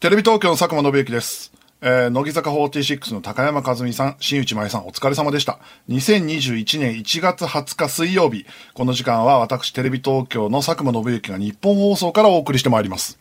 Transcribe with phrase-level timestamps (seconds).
[0.00, 1.52] テレビ東京の佐久間信之です。
[1.82, 5.58] えー、乃木坂46の高山和美さん、新内麻衣さん、お疲れ様でした。
[5.90, 13.18] 2021年1月20日水曜日、この時間は私テレビ東京の佐久間信之が日本放送からお送りしてまいります。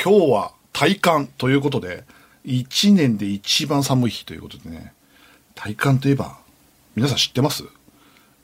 [0.00, 2.04] 今日は体感ということで、
[2.46, 4.92] 1年で一番寒い日ということでね、
[5.56, 6.38] 体感といえば、
[6.94, 7.64] 皆さん知ってます？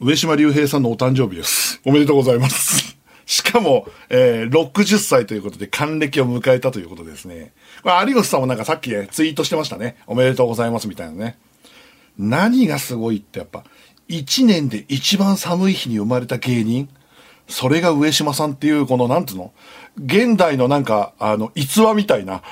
[0.00, 1.80] 上島竜兵さんのお誕生日です。
[1.84, 2.99] おめでとうございます。
[3.30, 7.52] しかも、えー、60歳ということで還暦を迎えたということですね。
[7.84, 9.94] これ有吉さんもなんかさっき、ね、ツイートしてましたね。
[10.08, 11.38] おめでとうございますみたいなね。
[12.18, 13.62] 何がすごいってやっぱ、
[14.08, 16.88] 1年で一番寒い日に生まれた芸人、
[17.46, 19.52] それが上島さんっていう、この、なんつうの
[19.96, 22.42] 現代のなんか、あの、逸話みたいな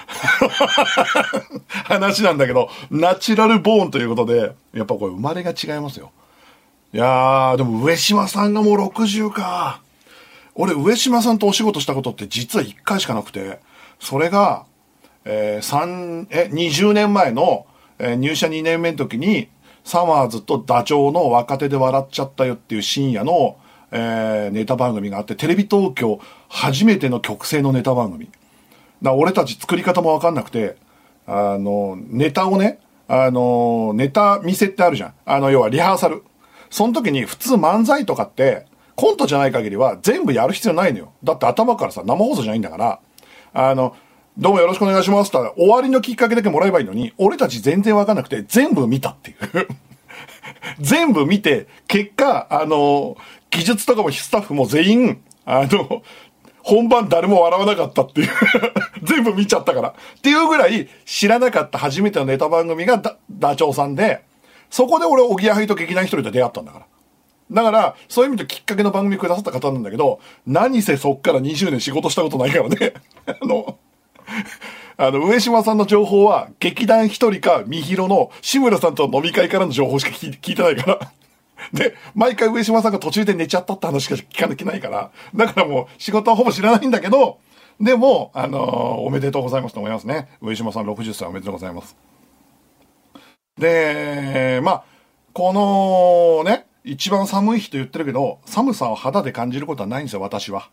[1.86, 6.12] 話なんだけど、ナチュラルボーンということで、やっぱこれ生まれが違いますよ。
[6.94, 9.80] いやー、でも上島さんがもう60か。
[10.60, 13.60] 俺、上島さんとお仕事したことって実は1回しかなくて、
[14.00, 14.66] それが、
[15.24, 17.66] えー、三え、20年前の、
[18.00, 19.48] えー、入社2年目の時に、
[19.84, 23.56] サマーズとダチョウの若手で笑っちゃったよっていう深夜の、
[23.92, 28.28] えー、ネタ番組があって、テレビ東京初めての曲制のネタ番組。
[29.00, 30.76] だ俺たち作り方もわかんなくて、
[31.26, 35.14] あの、ネタをね、あの、ネタ見せってあるじゃん。
[35.24, 36.24] あの、要はリハーサル。
[36.68, 38.66] その時に普通漫才とかって、
[38.98, 41.12] コントじゃない限りは全部やる必要ないのよ。
[41.22, 43.00] だって頭からさ、生放送じゃないんだから、
[43.54, 43.96] あの、
[44.36, 49.68] どうもよろしくお願いしますって終わりのきっかけだけもらえばいいのに、俺たち全然わかんなくて全部見たっていう。
[50.82, 53.16] 全部見て、結果、あの、
[53.50, 56.02] 技術とかもスタッフも全員、あの、
[56.64, 58.28] 本番誰も笑わなかったっていう
[59.06, 59.90] 全部見ちゃったから。
[59.90, 64.24] っていうぐらい知らなかった初めてのネタ番組がダダチョウさんで、
[64.70, 66.86] そこで俺、おぎやはぎと劇団一人と出会ったんだから。
[67.50, 72.94] だから、そういう意味できっかけの番組くださった方なんだけど、何せそっから20年仕事したことないからね。
[73.26, 73.78] あの、
[74.98, 81.12] あの、上島さんの情報は、劇団一人か、みひろの志村さんと飲み会からの情報しか聞い聞いてないから。
[81.72, 87.38] で、毎回上島さんが途中で寝ちゃったって話しか聞かなきゃないから、だからもう仕事はほぼ知らないんだけど、
[87.80, 90.28] でも、あのーおめでとうございますと思いますね。
[90.40, 91.96] 上島さん60歳おめでとうございます。
[93.56, 94.84] で、まあ、
[95.32, 95.52] こ
[96.44, 100.70] のね、一番寒い日と言ってるけど、寒さを肌で感じることはないんですよ、私は。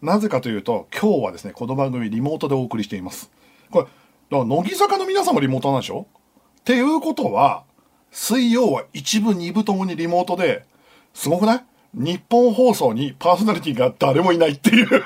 [0.00, 3.32] なぜかというと、今日はですね、この番組リモートでお送りしています。
[3.72, 3.96] これ、だか
[4.30, 6.06] ら乃木坂の皆さんもリモートなんでしょ？
[6.60, 7.64] っていうことは、
[8.12, 10.64] 水曜は一部二部ともにリモートで、
[11.14, 11.64] すごくない？
[11.94, 14.86] 日本放送にパーソナリティが誰もいないっていう。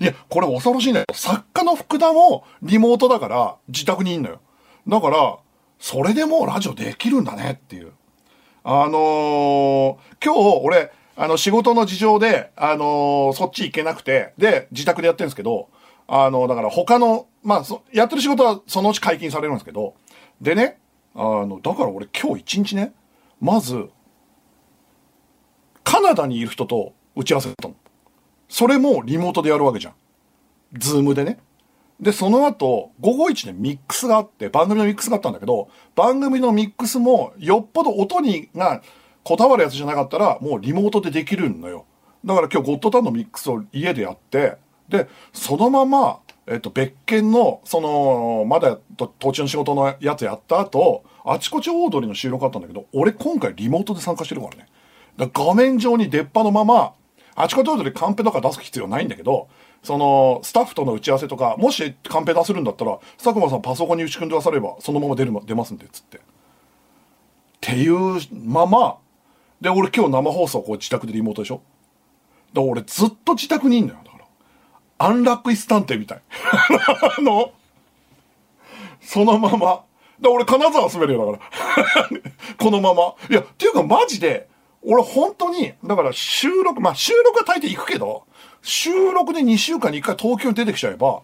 [0.00, 1.04] いや、これ恐ろしいね。
[1.12, 4.40] 作家の福田もリモートだから自宅にいんのよ。
[4.88, 5.36] だから、
[5.78, 7.92] それでもうラジオできるんだねっていう。
[8.64, 15.68] あのー今日俺、あの仕事の事情で、あのーそっち行けなくて、で、自宅でやってるんですけど、
[16.06, 19.94] あのだから他の、まあ、やってる仕事はそのうち解禁されるんですけど、
[20.40, 20.78] でね、
[21.14, 22.92] あの、だから俺今日一日ね、
[23.40, 23.88] まず、
[25.84, 27.74] カナダにいる人と打ち合わせたの。
[28.48, 29.94] それもリモートでやるわけじゃん。
[30.78, 31.38] ズームでね。
[32.02, 38.82] で、その後、午後一でミックスがあって、番組のミックスがあったんだけど、番組のミックスも、よっぽど音にが
[39.22, 41.86] こだわるやつじゃなかったら、もうリモートでできるのよ。
[42.24, 44.56] だから今日ゴッドタンのミックスを家でやって、
[44.88, 46.18] で、そのまま、
[46.48, 54.66] えっと、別件の、その、まだ途中の仕事のやつやった後、あちこちオードリーの収録あったんだけど、俺今回リモートで参加してるからね。
[55.16, 56.94] だら画面上に出っ歯のまま、
[57.36, 59.48] あちこちオードリーカンペとか出す必要ないんだけど、
[59.82, 66.18] その、スタッフとの打ち合わせとか、もしカンペ出せるんだったら、佐久間さんパソコンに打ち込んでくだされば、そのまま出る、出ますんで、つって。
[66.18, 66.20] っ
[67.60, 68.98] ていうまま、
[69.60, 71.62] で、俺今日生放送こう自宅でリモートでしょ？
[72.52, 74.00] だから俺ずっと自宅にいんのよ。
[74.04, 74.24] だから。
[74.98, 76.22] アンラックイス探偵みたい。
[77.18, 77.52] あの、
[79.00, 79.84] そのまま。
[80.20, 82.08] で、俺金沢住めるよ、だから。
[82.58, 83.14] このまま。
[83.30, 84.48] いや、っていうかマジで、
[84.84, 88.24] 俺本当に、だから収録、まあ収録は大抵行くけど、
[88.62, 91.22] 収録で2週間に1回東京に出てきちゃえば、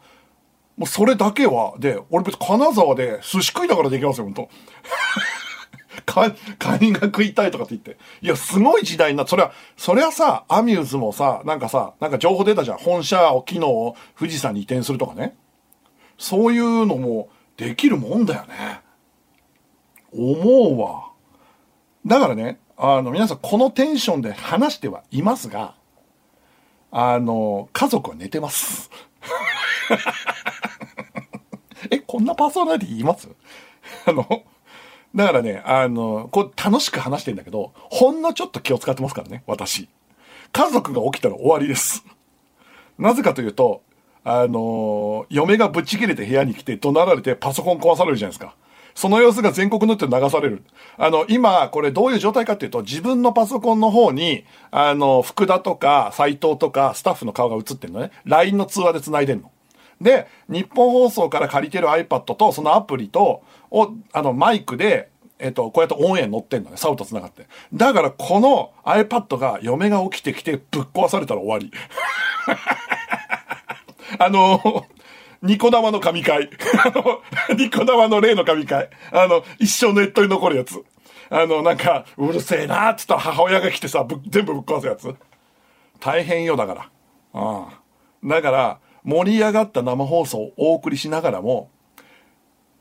[0.77, 4.49] もうそれだけは、で、俺別に金沢で寿司食いながらできますよ、本当
[6.07, 7.99] カカニが食いたいとかって言って。
[8.23, 12.79] いや、すごい時代になそれは、それはさ、アミューズもさ、なんかさ、なんか情報出たじゃん。
[12.79, 15.37] 本社を機能を富士山に移転するとかね。
[16.17, 18.81] そういうのもできるもんだよね。
[20.13, 21.11] 思うわ。
[22.07, 25.75] だからね、あの、皆さんこのテンションで話してはいますが、
[26.91, 28.91] あの、家族は寝てます。
[31.91, 33.29] え、こんなパーソナリティいます？
[34.07, 34.27] あの、
[35.15, 39.89] だからね、あの、こう楽しく話してんだけど、ほんのちょっと気を使ってますからね、私。
[40.53, 42.05] 家族が起きたら終わりです。
[42.99, 43.83] なぜかというと、
[44.25, 48.55] あの嫁がぶち切れて部屋に来て怒鳴られてパソコン壊されるじゃないですか。
[48.99, 50.65] その様子が全国ネットで流される。
[50.97, 58.11] あの、今、これどういう状態かっていうと、自分のパソコンの方に、あの、福田とか斎藤とかスタッフの顔が映ってんのね。
[58.25, 59.53] LINE の通話で繋いでんの。
[60.01, 66.77] で、日本放送から借りてる iPad とそのアプリと、を、あの、マイクで、えっと、こうやってオンエア乗ってんのね。
[66.77, 67.47] サウと繋がって。
[67.73, 71.71] だから、この iPad が嫁が起きてきてぶっ壊されたら終わり。
[74.19, 74.85] あの、
[75.43, 76.51] ニコ生の神回。
[76.85, 77.23] あの、
[77.57, 78.91] ニコ生の例の神回。
[79.13, 80.83] あの、一生ネットに残るやつ。
[81.31, 85.15] あの、なんか、うるせえなーって言ったら母親が来てさ、全部ぶっ壊すやつ。
[86.01, 86.91] 大変よ、だか
[87.33, 87.71] ら。
[88.23, 88.29] うん。
[88.29, 91.71] だから、盛り上がった生放送をお送りしながらも、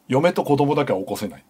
[0.07, 1.45] 嫁と子供だけは起こせない。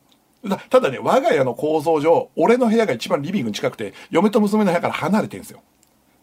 [0.70, 5.62] ただね、我が家の構造上、俺の部屋が一番リビングに近くて、嫁と娘の部屋から離れてるんですよ。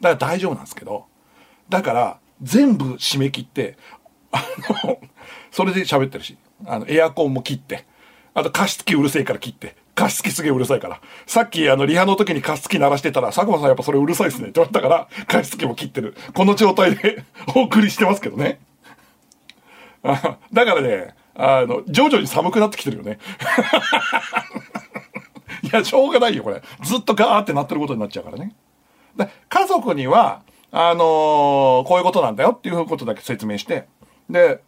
[0.01, 1.07] だから大丈夫なんですけど、
[1.69, 3.77] だから、全部締め切って、
[4.35, 4.99] あの、
[5.51, 6.37] それで喋ってるし、
[6.67, 7.85] あの、エアコンも切って、
[8.35, 11.01] あと加湿器うるせえから切って、加湿器すげえうるさいから。
[11.27, 16.17] さっきあの、リハの時に加湿器鳴らしてたら、佐久間さんやっぱそれうるさいっすねって言われたから、加湿器も切ってる。
[16.35, 17.23] この状態で
[17.55, 18.59] お送りしてますけどね。
[20.03, 23.19] あ だからね、あの、徐々に寒くなってきてるよね。
[25.63, 26.61] いや、しょうがないよ、これ。
[26.83, 28.55] ずっとガーってなってることになっちゃうからね。
[29.17, 30.43] で家族には、
[30.73, 33.87] あのーこういうことなんだよっていうことだけ説明して、
[34.29, 34.63] で、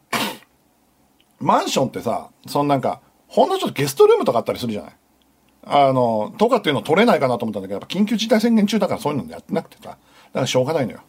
[1.38, 4.93] マンションってさ、そのなんか、ほんのちょっとゲストルームとかあったりするじゃない？
[5.64, 9.99] あの、とかっていうの取れないかなと思ったんだけど、やっぱ緊急事態宣言中だからそういうのやってなくてさ、だか
[10.41, 11.00] らしょうがないのよ。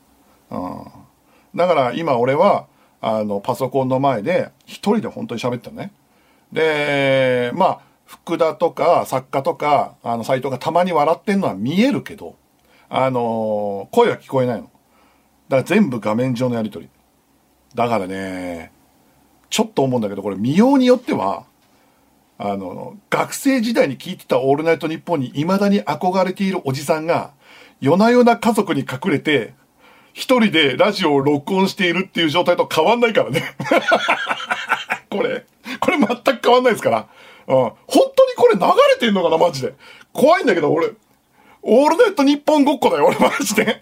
[0.52, 1.58] うん。
[1.58, 2.68] だから今俺は、
[3.00, 5.94] あの、パソコンの前で、一人で本当に喋ってるね。
[6.52, 12.36] で、まあ、福田とか作家とか、あの、斎藤がたまに笑ってんのは見えるけど、
[12.90, 14.64] あの声は聞こえないの。
[14.64, 16.90] だから全部画面上のやりとり。
[17.78, 18.72] だからね、
[19.52, 21.46] ちょっと思うんだけど、これ見ようによっては、
[22.40, 27.34] あの、学生時代に聞いてたオールナイトニッポンに未だに憧れているおじさんが、
[27.80, 29.54] 夜な夜な家族に隠れて、
[30.12, 33.44] 一人でラジオを録音しているっていう状態と変わんないからね。
[35.12, 35.46] これ、
[35.80, 36.98] これ全く変わんないですから。
[36.98, 37.06] うん。
[37.54, 38.62] 本当にこれ流
[38.94, 39.76] れてんのかな、マジで。
[40.14, 40.94] 怖いんだけど、俺、
[41.62, 43.80] オールナイトニッポンごっこだよ、俺マジで。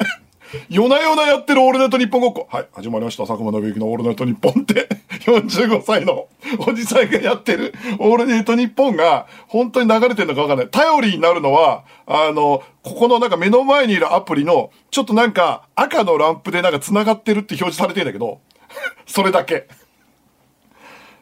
[0.70, 2.48] 夜な夜なやってるオールナイトニッポンごっこ。
[2.52, 3.26] はい、始まりました。
[3.26, 4.88] 佐久間信之のオールナイトニッポンって、
[5.26, 6.28] 45歳の
[6.68, 10.70] おじさんがやってるオールナイトニッポンが、本当に流れてるのかわかんない。
[10.70, 18.40] 頼りになるのは、あの、ここのなんか目の前にいるアプリの、ちょっとなんか赤のランプでなんか繋がってるって表示されてんだけど、
[19.06, 19.68] それだけ。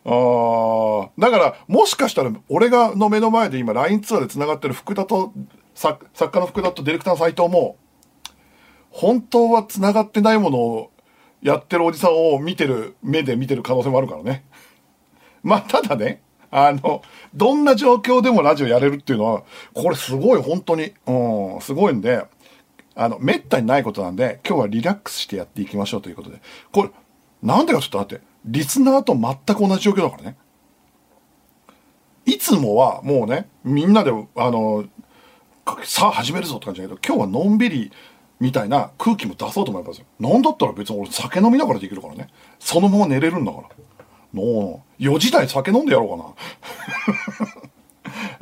[0.05, 5.31] あーだから、もしかしたら、俺がの目の前で今、LINE ツアーで繋がってる福田と、
[5.75, 7.77] 作作家の福田とディレクターの斎藤も、
[8.93, 10.91] 本当は繋がってないものを
[11.41, 14.45] やってるおじさんを見てる、目で見てる可能性もあるからね。
[15.43, 17.01] まあ、ただね、あの、
[17.33, 19.43] どんな状況でもラジオやれるっていうのは、
[19.73, 22.23] これすごい、本当に、うん、すごいんで、
[22.95, 26.39] あの、めったにないことなんで、今日はリラックスしてやっていきましょうということで。
[26.71, 26.91] これ、
[27.41, 30.37] なんでかちょっと待って、リスナーと全く同じ状況だからね。
[32.25, 34.85] いつもはもうね、みんなで、あの、
[35.83, 37.91] さあ始めるぞって感じだけど、今日はのんびり
[38.43, 40.05] みたいな空気も出そうと思いますよ。
[40.19, 42.27] なんだったら別に俺酒飲みながらできるからね。
[42.59, 43.69] そのまま寝れるんだから。
[44.33, 46.17] もう、4時台酒飲んでやろうか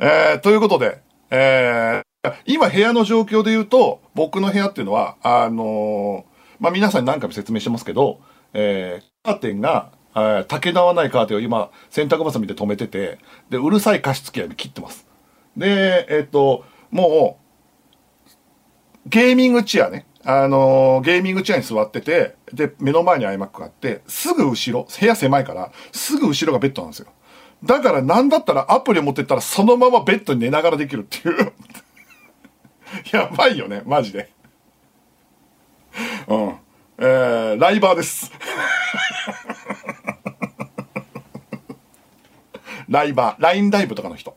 [0.32, 8.18] えー、ということで、えー、今部屋の状況で言うと、僕の部屋っていうのは、あのーまあ、皆さんに何回も説明してますけど、
[8.54, 15.06] えー、カーテンが、えー竹縄ないカーテンを今、洗濯バサミで止めてて、で、うるさい加湿器で切ってます。
[15.56, 17.41] で、えっ、と、もう、
[19.06, 20.06] ゲーミングチェアね。
[20.24, 27.08] あのーゲーミングチェアに座ってて、で、目の前に iMac があって、すぐ後ろ、部屋狭いから、すぐ後ろがベッドなんですよ。
[27.64, 31.52] だからなんだったらアプリを持ってったらそのままベッドに寝ながらできるっていう。
[33.12, 34.30] やばいよね、マジで。
[36.26, 36.56] うん。
[36.98, 38.30] えー、ライバーです。
[42.88, 44.36] ライバー、LINE ライブとかの人。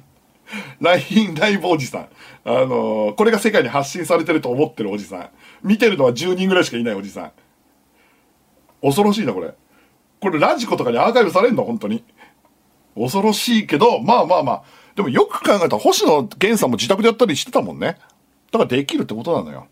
[0.80, 2.08] LINE ライブおじさん。
[2.48, 5.30] あのーこれが世界に発信されてると思ってるおじさん。
[5.64, 7.32] 見てるのは10人ぐらいしかいないおじさん。
[8.80, 9.52] 恐ろしいな、これ。
[10.20, 11.64] これラジコとかにアーカイブされんの？
[11.64, 12.04] 本当に。
[12.94, 14.62] 恐ろしいけど、まあまあまあ。
[14.94, 17.98] でもよく考えたら星野源さんも自宅でやったりしてたもんね。
[18.52, 19.66] だからできるってことなのよ。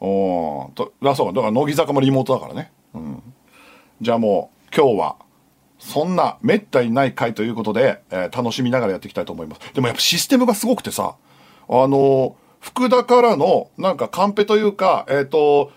[0.00, 1.32] おーと、だそう。
[1.32, 2.72] だから乃木坂もリモートだからね。
[2.92, 3.22] うん。
[4.00, 5.16] じゃあもう、今日は、
[5.78, 9.60] そんな滅多にない回ということで、えー楽しみながらやっていきたいと思います。
[9.72, 11.14] でもやっぱシステムがすごくてさ、
[11.68, 15.70] あの福田からの、なんかカンペというか、えっ、と、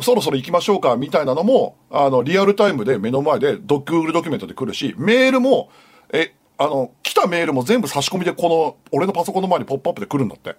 [0.00, 5.70] そろそろ行きましょうか、みたいなのも、あの、リアルタイムで目の前でド、Google ドキュメントで来るし、メールも、
[6.12, 10.50] え、あの、来たメールも全部差し込みでこの、俺のパソコンの前にポップアップで来るんだって。
[10.50, 10.56] だ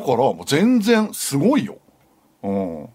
[0.00, 1.78] から、もう全然すごいよ。
[2.42, 2.88] うん。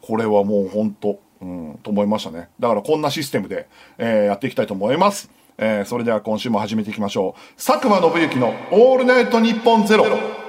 [0.00, 2.48] これはもうほんと、うん、と思いましたね。
[2.58, 5.30] だからこんなシステムで、えー、やっていきたいと思います。
[5.58, 7.56] えー、それでは今週も始めていきましょう。
[7.62, 10.39] 佐久間信之のオールナイトニッポンゼロ。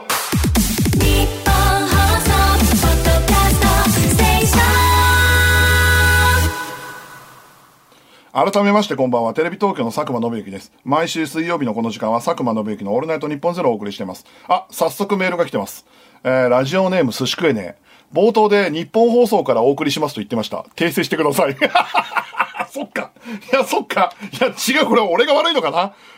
[8.34, 9.34] 改めましてこんばんは。
[9.34, 10.72] テレビ東京の佐久間信之です。
[10.86, 14.26] 毎週水曜日のこの時間は佐久間信之のオールナイトニッポンゼロをお送りしています。
[14.48, 15.86] あ、早速メールが来てます。
[16.24, 17.82] えー、ラジオネーム寿司食えねえ。
[18.14, 20.66] 冒頭で日本放送からお送りしますと言ってました。
[20.78, 21.58] 訂正してください。
[22.72, 23.12] そっか。
[23.52, 24.14] いや、そっか。
[24.32, 24.88] いや、違う。
[24.88, 25.70] これ俺が悪いのか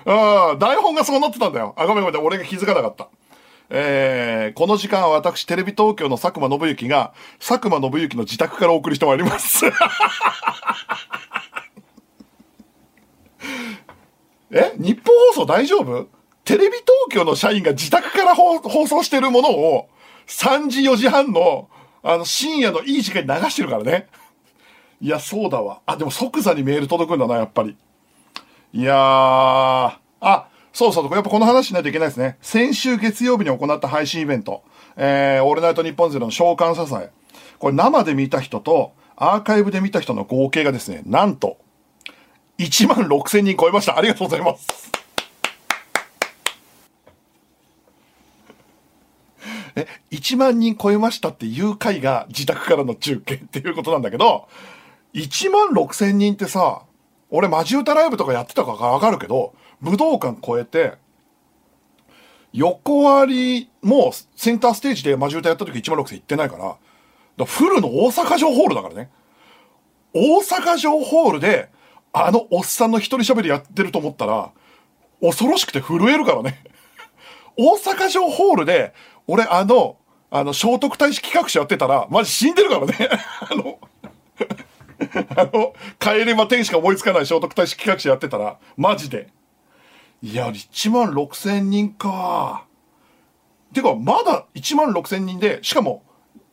[0.05, 0.51] な？
[0.51, 0.59] うん。
[0.59, 1.73] 台本がそうなってたんだよ。
[1.77, 2.23] あ、ごめんごめん。
[2.23, 3.07] 俺が気づかなかった。
[3.71, 9.65] えー、この時間は私、テレビ東京の佐久間信之が、佐久間信之の自宅からお送りしてまいります。
[14.53, 14.73] え？
[14.77, 16.07] 日本放送大丈夫？
[16.45, 19.89] テレビ東京の社員が自宅から放送してるものを
[20.27, 21.69] 3時4時半の
[22.03, 24.07] あの深夜のいい時間に流してるからね。
[24.99, 25.81] いや、そうだわ。
[25.85, 27.77] あ、でも即座にメール届くんだな、やっぱり。
[28.73, 28.97] いやー。
[30.21, 32.37] あ、そうそう、やっぱこの話しないといけないですね。
[32.41, 34.63] 先週月曜日に行った配信イベント。
[34.95, 37.09] えー、オールナイトニッポンゼロの召喚支え。
[37.59, 41.57] これ生で見た人とアーカイブで見た人の合計がですね、なんと
[42.63, 43.97] 1万6000人超えました。
[43.97, 44.91] ありがとうございます。
[49.75, 54.47] え、1万人超えましたっていう回が自宅からの中継っていうことなんだけど、
[55.13, 56.83] 1万6000人ってさ、
[57.29, 60.93] 俺マジ歌ライブとかやってたかわかるけど、武道館超えて、
[62.53, 66.77] 横割りもセンターステージでマジ歌やった時1万6000行ってないから、か
[67.37, 69.09] らフルの大阪城ホールだからね。
[70.13, 71.72] 大阪城ホールで
[72.13, 74.51] あのおっさんの一人喋りやってると思ったら、
[75.19, 76.63] 恐ろしくて震えるからね。
[77.57, 78.93] 大阪城ホールで、
[79.27, 79.97] 俺あの、
[80.29, 83.09] あの、聖徳太子企画者やってたら、マジ死んでるからね。
[83.41, 83.79] あの、
[85.35, 89.29] あの、帰れま天しか思いつかない聖徳太子企画者やってたら、マジで。
[90.21, 92.65] いや、1万6千人か。
[93.73, 96.03] てか、まだ1万6千人で、しかも、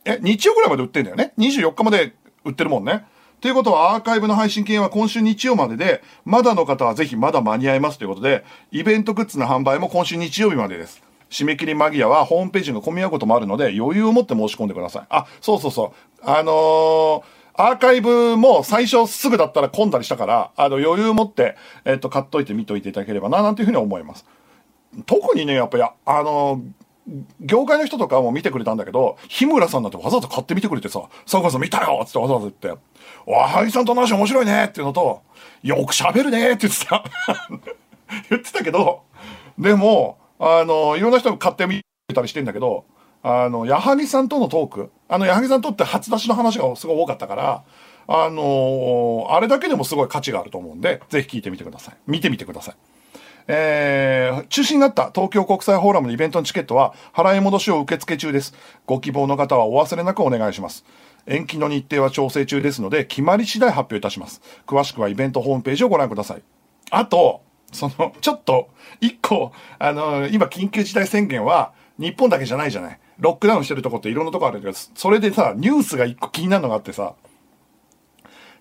[0.05, 3.05] え、日曜ぐらいまで売ってんだよね？24日まで売ってるもんね。
[3.41, 11.01] ということはアーカイブの配信券は今週日曜までで、まだの方はぜひまだ間に合いますということで、イベントグッズの販売も今週日曜日までです。
[11.31, 15.05] 締め切り間際はホームページが混み合うこともあるので、余裕を持って申し込んでください。
[15.09, 16.21] あ、そうそうそう。
[16.23, 17.23] あのー、
[17.55, 24.23] アーカイブも最初すぐだったら混んだりしたから、あの余裕を持って、えっと、買っといて見といていただければな、なんていうふうに思います。
[25.07, 26.80] 特にね、やっぱり、あのー
[27.39, 32.69] 業界の人とかも見てくれたんだけど、日村さんなんてわざわざ買ってみてくれてさ、佐川さん見たよってわざわざ言って、
[33.29, 35.21] わあ、萩さんと話面白いねっていうのと、
[35.63, 37.03] よく喋るねって言ってた。
[38.29, 39.03] 言ってたけど、
[39.57, 42.85] でも、あの、いろんな人が買ってみたりしてんだけど、
[43.23, 47.63] あの、矢作さんとのトーク、あの、矢作さんとって初出しの話がすごい多かったから、
[48.07, 51.95] あのー、あれだけでもすごい価値があると思うんで、ぜひ聞いてみてください。
[52.07, 52.75] 見てみてください。
[53.47, 58.53] えー、中止になった東京国際フォーラムのイベントのチケットは払い戻しを受付中です。
[58.85, 60.85] ご希望の方はお忘れなくお願いします。
[61.25, 64.41] 延期の日程は調整中ですので、決まり次第発表いたします。
[64.65, 66.41] 詳しくはイベントホームページをご覧ください。
[66.89, 68.69] あと、その、ちょっと、
[68.99, 72.99] 一個、あの、今緊急事態宣言は、日本だけじゃないじゃない。
[73.19, 77.13] ロックダウンしてるとこっていろんなとこあるけど、それでさ、ニュースが一個気になるのがあってさ、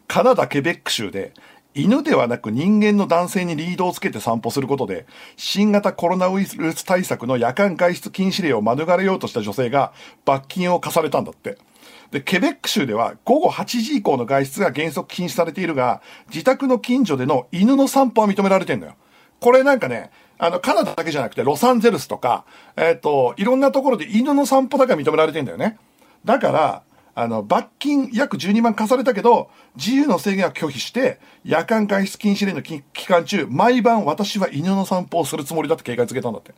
[0.07, 1.33] カナダ・ケベック州で、
[1.75, 9.93] 犬ではなく人間の男性にリードをつけて散歩することで、新型コロナウイルス対策の夜間外出禁止令を免れようとした女性が
[10.25, 11.59] 罰金を課されたんだって。
[12.11, 18.97] で、ケベック州では午後8時以降の外出が原則禁止されているが、自宅の近所での犬の散歩は認められてんのよ。
[19.39, 22.45] これなんかね、あの、カナダだけじゃなくて、ロサンゼルスとか、
[22.77, 25.79] えっ、ー、と、いろんなところで犬の散歩だけは認められてんだよね。
[26.25, 26.83] だから、
[27.23, 36.55] あの、罰金約12万課されたけど、自由の制限は拒否して、夜間外出禁止令の期間中、毎晩私は犬の散歩をするつもりだって警戒つけたんだって。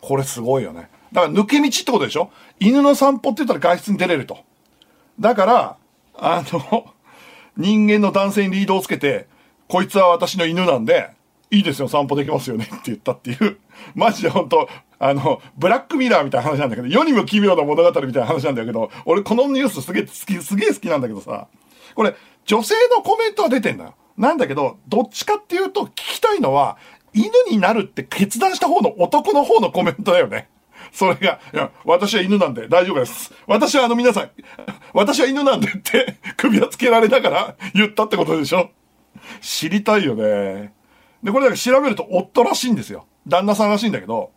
[0.00, 0.88] これすごいよね。
[1.12, 2.30] だから抜け道ってことでしょ？
[2.58, 4.38] 犬の散歩って言ったら外出に出れると。
[5.18, 5.76] だから、
[6.14, 6.94] あの、
[7.58, 9.26] 人間の男性にリードをつけて、
[9.68, 11.10] こいつは私の犬なんで、
[11.50, 13.58] いいですよ、散歩できますよねって言ったっていう、
[13.94, 14.68] マジで本当
[14.98, 21.48] あの、ブラックミラーみたいな話なんだけど、世にも奇妙な物語みたいな話なんだけど、俺このニュースすげえ好き、すげえ好きなんだけどさ、
[21.94, 23.94] これ、女性のコメントは出てんだよ。
[24.16, 26.76] なんだけど、どっちかっていうと聞きたいのは、
[27.14, 30.48] 犬になるって決断した方の男の方のコメントだよね。
[30.92, 33.32] それが、いや、私は犬なんで大丈夫です。
[33.46, 34.30] 私はあの皆さん、
[34.92, 38.70] 私は犬なんでって首輪つけられながら言ったってことでしょ
[39.40, 40.72] 知りたいよね。
[41.22, 43.06] で、これだけ調べると夫らしいんですよ。
[43.26, 44.30] 旦那さんらしいんだけど、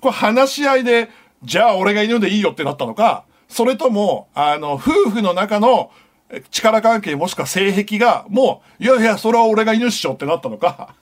[0.00, 1.10] これ話し合いで、
[1.42, 5.90] じゃあ俺が犬でいいよってなったのか、それとも、あの、夫婦の中の
[6.50, 10.94] 力関係もしくは性癖が、もう、いやいや、それは俺が犬っしょってなったのか、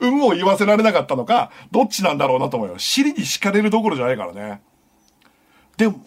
[0.00, 2.78] 有無を言わせられなかったのか、どっちなんだろうなと思うよ。
[2.78, 4.62] 尻に敷かれるどころじゃないからね。
[5.76, 6.00] でも、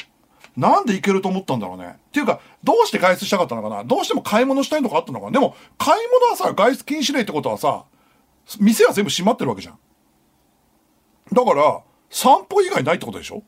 [0.57, 1.95] なんでいけると思ったんだろうね。
[1.97, 7.83] っていうか、どうして外出したかったのかなどうしても買い物したいのかあったのかなでも、買い物はさ、外出禁止令ってことはさ、
[8.59, 9.77] 店は全部閉まってるわけじゃん。
[11.31, 13.43] だから、散歩以外ないってことでしょ？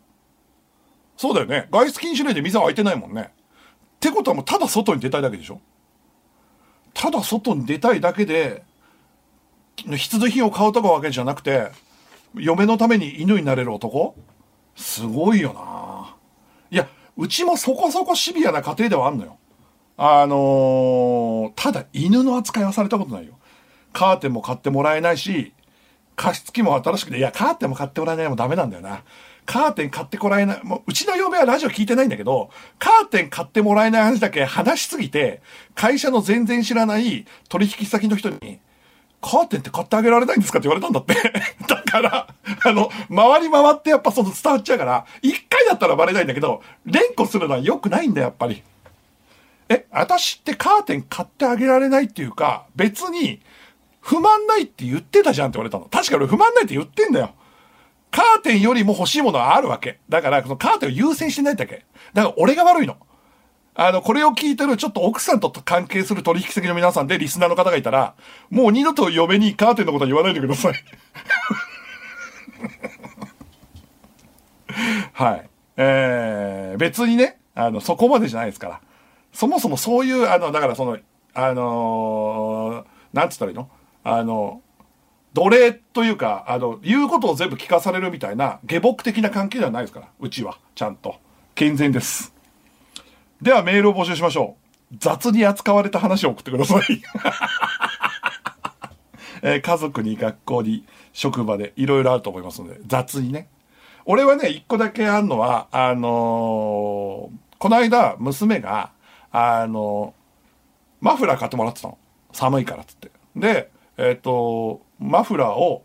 [1.15, 1.67] そうだよね。
[1.71, 3.29] 外出禁止令で店は開いてないもんね。
[3.31, 5.59] ってことはもうただ外に出たいだけでしょ？
[6.93, 8.63] ただ外に出たいだけで、
[9.75, 11.71] 必需品を買うとかわけじゃなくて、
[12.35, 14.15] 嫁のために犬になれる男？
[14.75, 16.15] すごいよな
[16.69, 19.37] いや、うちもそこそこシビアな家庭ではあんのよ。
[19.97, 23.39] あのーただ犬の扱いはされたことないよ。
[23.93, 25.53] カーテンも買ってもらえないし、
[26.17, 29.03] 加湿器も新しくて、いや、カーテンも買ってもらえないもダメなんだよな。
[29.45, 35.41] カーテン買ってもらえない、もう、うちの嫁はラジオ聞いてないんだけど、カーテン買ってもらえない話だけ話しすぎて、
[35.75, 38.59] 会社の全然知らない取引先の人に、
[39.21, 40.59] カーテンって買ってあげられないんですか？
[40.59, 41.13] って言われたんだって。
[41.67, 42.27] だから、
[42.63, 48.63] あの、回り回ってやっぱその伝わっちゃうから、一回だったらバレないんだけど、連呼するのは良くないんだ、やっぱり。
[49.69, 53.41] え、私ってカーテン買ってあげられないっていうか、別に、
[54.07, 55.85] 不満ないって言ってたじゃんって言われたの。
[55.89, 57.31] 確か俺不満ないって言ってんだよ。
[58.09, 59.99] カーテンよりも欲しいものはあるわけ。
[60.07, 61.85] だから、そのカーテンを優先してないだけ。
[62.13, 62.95] だから俺が悪いの。
[63.75, 68.15] あの、これを聞いてるちょっと奥さんと関係する取引先の皆さんでリスナーの方がいたら、
[68.49, 70.73] もう二度と嫁にカーテンのことは言わないでください。
[75.11, 75.49] はい。
[75.75, 78.79] えー、別にね、あの、そこまでじゃないですから。
[79.33, 80.97] そもそもそういう、あの、だからその、
[81.33, 83.69] あのーなんつったらいいの？
[84.09, 84.61] あの、
[85.33, 90.57] 奴隷というか、あの、言うことを全部聞かされるみたいな、下僕的な関係ではないですから、うちは。
[90.75, 91.17] ちゃんと。
[91.55, 92.33] 健全です。
[93.41, 94.55] ではメールを募集しましょ
[94.93, 94.95] う。
[94.97, 96.83] 雑に扱われた話を送ってください。
[99.43, 103.49] えー家族に学校に職場でいろいろあると思いますので、雑にね。
[104.05, 108.91] 俺はね、一個だけあるのは、あのーこの間、娘が、
[109.31, 111.97] あのーマフラー買ってもらってたの。
[112.31, 113.11] 寒いからっつって。
[113.35, 115.83] で、えっ、と、マフラーを、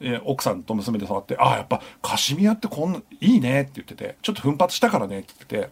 [0.00, 5.70] えー奥さんと娘で触って、ああ、やっぱカシミヤってこんな、いいねって言ってて、ちょっと奮発したからねって言ってて、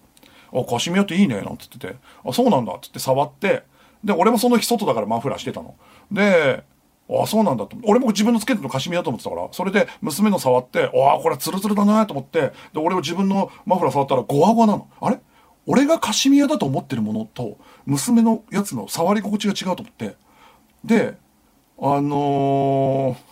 [0.52, 3.64] あ、カシミヤっていいねなんつってて、あ、そうなんだっつって触って、
[4.04, 5.74] で、俺もその日外だからマフラーしてたの。
[6.12, 6.64] で、
[7.10, 7.76] ああ、そうなんだと。
[7.82, 14.88] 俺も自分のつけてるのカシミヤと思ってたから、それで娘の触って、ああ、これツルツルだなと思って、で、俺も自分のマフラー触ったらゴワゴワなの。
[15.00, 15.18] あれ？
[15.66, 20.16] 俺がカシミヤだと思ってるものと、娘のやつの触り心地が違うと思って、
[20.84, 21.16] で、
[21.80, 23.30] あのー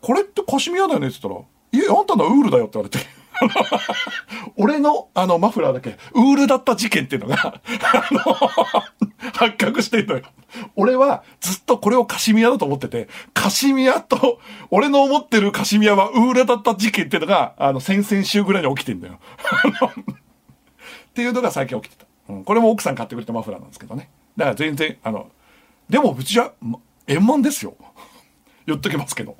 [0.00, 3.18] これってカシミヤだよねって言ったら、いえ、あんたのはウールだよって言われて。
[4.56, 7.60] 俺の、あの、マフラーだけ、ウールだった事件っていうのが、
[7.92, 8.20] あの、
[9.32, 10.22] 発覚してんのよ。
[10.76, 19.18] 俺はずっとこれをカシミヤだと思ってて、カシミヤと、俺の思ってるカシミヤはウールだった事件っていうのが、あの、先々週ぐらいに起きてんだよ。
[21.10, 22.32] っていうのが最近起きてた。
[22.32, 24.10] うん、これも奥さん買ってくれたマフラーなんですけどね。
[24.36, 25.30] だから全然、あの、
[25.88, 26.52] でもうちは、
[27.08, 27.74] 円満ですよ。
[28.66, 29.36] 言っときますけど。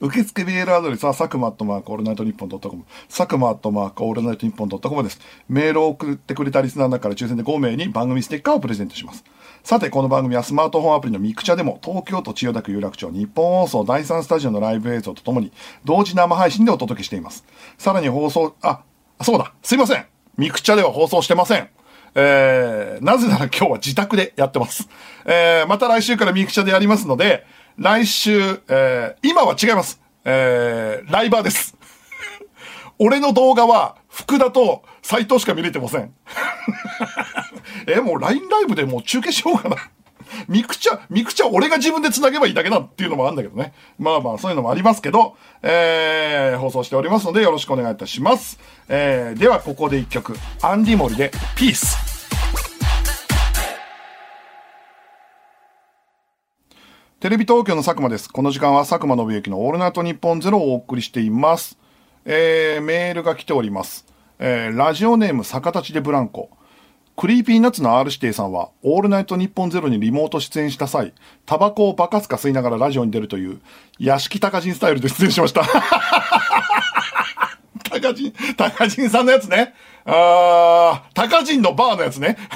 [0.00, 2.84] 受付メールアドレスは、サクマアットマークオールナイトニッポンドットコム。
[3.08, 5.20] サクマアットマークオールナイトニッポンドットコムです。
[5.48, 9.24] メールを送ってくれたリスナーの中から抽選で5名に番組ステッカーをプレゼントします。
[9.62, 15.52] さて、この番組はスマートフォンアプリのミクチャでも、東京都千代田区有楽町ニッポン放送第3スタジオのライブ映像とともに、
[15.84, 17.44] 同時生配信でお届けしています。
[17.78, 18.82] さらに放送、あ、
[19.22, 20.06] そうだ、すいません。
[20.36, 21.68] ミクチャでは放送してません。
[22.14, 24.88] えー、なぜなら今日は自宅でやってます。
[25.24, 27.46] えー、また来週からミクチャでやりますので、
[27.78, 30.00] 来週、えー、今は違います。
[30.24, 31.76] えー、ライバーです。
[32.98, 36.12] 俺の動画は、福田と斎藤しか見れてません。
[37.88, 39.76] え、もう LINE ライブでもう中継しようかな。
[40.48, 43.72] ミクチャ、ミクチャ俺が自分で繋げばいいだけだっていうのもあるんだけどね。
[43.98, 48.58] まあまあそういうのもありますけど、えー、放送しておりますのでよろしくお願いいたします。
[48.88, 52.12] えー、ではここで一曲、 andymori でピース。
[57.20, 58.28] テレビ東京の佐久間です。
[58.28, 61.78] この時間は佐久間宣行のオールナイトニッポンゼロをお送りしています。
[62.24, 64.06] えー、メールが来ております。
[64.40, 66.50] えー、ラジオネーム逆立ちでブランコ。
[67.16, 71.12] Creepy Nuts の R 指定さんは、オールナイトニッポンゼロにリモート出演した際、
[71.44, 73.60] タバコをバカスカ吸いながらラジオに出るという、
[73.98, 75.62] 屋敷高人スタイルで出演しました。
[77.90, 79.74] 高人、高人さんのやつね。
[80.06, 82.38] あー、高人のバーのやつね。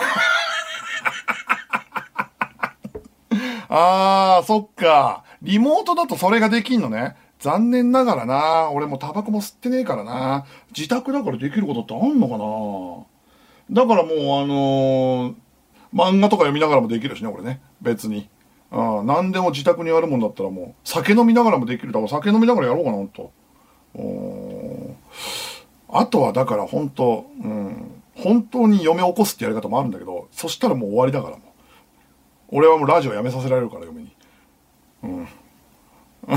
[3.68, 5.24] あー、そっか。
[5.42, 7.14] リモートだとそれができんのね。
[7.38, 8.70] 残念ながらな。
[8.70, 10.46] 俺もタバコも吸ってねえからな。
[10.74, 13.15] 自宅だからできることってあんのかな。
[13.70, 15.34] だからもうあのー、
[15.92, 17.60] 漫画とか読みながらもできるしね、俺ね。
[17.80, 18.28] 別に。
[18.70, 21.92] あ何でも自宅にあるもんだったらもう、酒飲みながらもできる。
[21.92, 23.32] だから酒飲みながらやろうかな、ほんと。
[25.88, 31.46] あとはだから本当、うん、本当に嫁を起こすってやり方もあるんだけど、そしたらもう終わりだからもう。
[32.48, 34.12] 俺はもうラジオやめさせられるから、嫁に。
[35.02, 35.28] うん。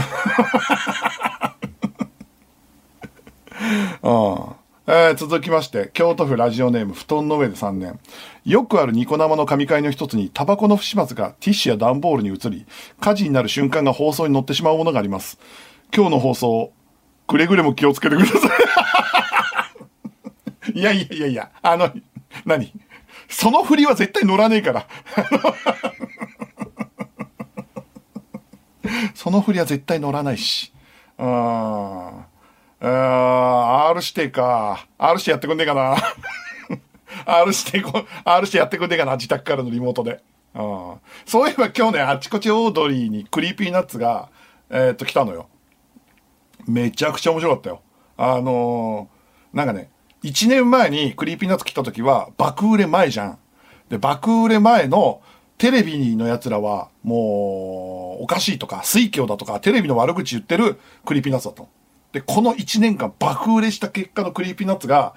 [4.01, 4.58] ああ
[4.91, 7.99] えー、続きまして、京都府ラジオネーム、布団の上で3年。
[8.43, 12.65] よくあるニコ生の神会の一つに、タバコの不始末がティッシュや段ボールに移り、
[12.99, 15.37] 火事になる瞬間が放送に載ってしまうものがあります。
[15.95, 16.73] 今日の放送、
[17.27, 18.33] くれぐれも気をつけてくださ
[20.73, 20.73] い。
[20.79, 21.91] いやいやいやいや、あの、
[22.45, 22.73] 何？
[23.27, 24.87] その振りは絶対乗らねえから。
[29.13, 30.73] その振りは絶対乗らないし。
[31.19, 32.28] あー。
[32.81, 34.87] あ R 指定か。
[34.97, 35.97] R 指定やってくんねえかな。
[37.25, 37.83] R 指定、
[38.23, 39.15] R 指定やってくんねえかな。
[39.15, 40.21] 自宅からのリモートで。
[40.55, 44.29] うん、そういえば今日ね、あちこちオードリーに Creepy Nuts が、
[44.69, 45.47] えー、っと、来たのよ。
[46.67, 47.81] めちゃくちゃ面白かったよ。
[48.17, 49.89] あのー、なんかね、
[50.23, 53.39] 1年前に Creepy Nuts 来た時は爆売れ前じゃん。
[53.89, 55.21] で、爆売れ前の
[55.57, 61.69] テレビの奴らはもうおかしいとか、水郷だとか、テレビの悪口言ってる Creepy Nuts だったの。
[62.11, 65.13] で、この1年間爆売れした結果の Creepy Nuts が、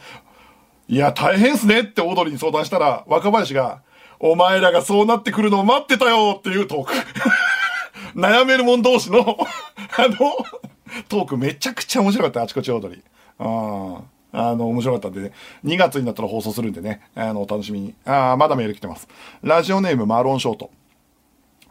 [0.88, 3.82] いや、大変っすねってオードリーに相談したら、若林が、
[4.20, 6.92] お前らがそうなってくるのを待ってたよっていうトーク。
[8.14, 9.26] 悩める者同士の あ
[10.08, 10.36] の、
[11.08, 13.02] トークめちゃくちゃ面白かった、あちこちオードリー。
[13.38, 14.02] あ
[14.34, 15.32] あの、面白かったんでね、
[15.64, 17.94] 2月になったら放送するんでね、あの、お楽しみに。
[18.04, 19.08] ああ、まだメール来てます。
[19.42, 20.70] ラジオネームマロンショート。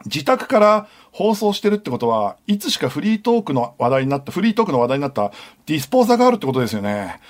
[0.06, 5.32] 自宅から放送してるってことは、いつしかフリートークの話題になった、フリートークの話題になった
[5.66, 7.20] ディスポーザーがあるってことですよね。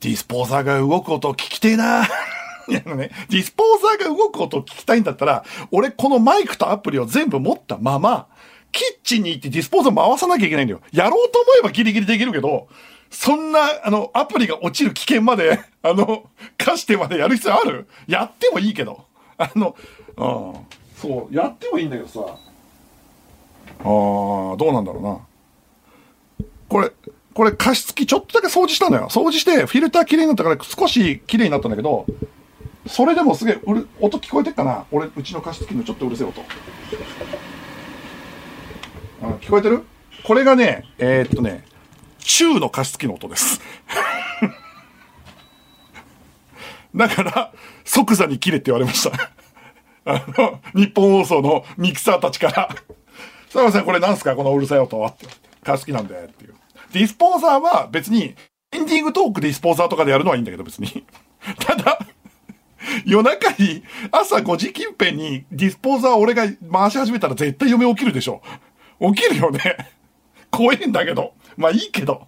[0.00, 2.04] ディスポーザーが動く音を聞きてえな
[2.68, 8.26] いやね、ディスポーザーが動く音を聞きたいんだったら、俺このマイクとアプリを全部持ったまま、
[8.70, 10.80] キッチンに行ってディスポーザー回さなきゃいけないんだよ。
[10.92, 12.68] やろうと思えばギリギリできるけど、
[13.10, 16.24] そんな、あの、アプリが落ちる危険まで、あの、
[16.58, 17.88] 貸してまでやる必要ある？
[18.06, 19.06] やってもいいけど。
[19.38, 19.74] あの、
[20.18, 20.66] うん。
[21.00, 22.20] そう、やってもいいんだけどさ。
[23.80, 25.18] あー、どうなんだろうな。
[26.68, 26.90] これ、
[27.34, 29.08] これ加湿器ちょっとだけ掃除したのよ。
[29.10, 32.04] 掃除してフィルター綺麗になったから少し綺麗になったんだけど、
[32.88, 36.42] それでもすげえ、うる、音聞こえてっかな俺、うちの加湿器のちょっとうるせえ音。
[39.22, 39.84] あ聞こえてる？
[40.24, 41.64] これがね、えー、っとね、
[42.18, 43.60] 中の加湿器の音です。
[46.94, 47.52] だから、
[47.84, 49.30] 即座に切れって言われました。
[50.08, 52.68] あの、日本放送のミキサーたちから
[53.50, 54.34] すいません、これなんすか？
[54.36, 55.10] このうるさい音は。
[55.10, 55.26] って。
[55.64, 56.54] 加湿器なんで、っていう。
[56.92, 58.34] ディスポーザーは別に、
[58.72, 61.04] エンディングトークディスポーザーとかでやるのはいいんだけど、別に。
[61.60, 61.98] ただ、
[63.04, 68.40] 夜中に朝5時近辺にディスポーザー俺が回し始めたら絶対嫁起きるでしょ。
[69.00, 69.76] 起きるよね。
[70.50, 71.34] 怖いんだけど。
[71.56, 72.26] まあいいけど。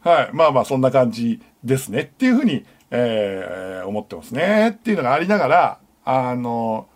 [0.00, 0.30] はい。
[0.32, 2.00] まあまあそんな感じですね。
[2.00, 4.70] っていうふうに、えー、思ってますね。
[4.70, 6.88] っていうのがありながら、あの、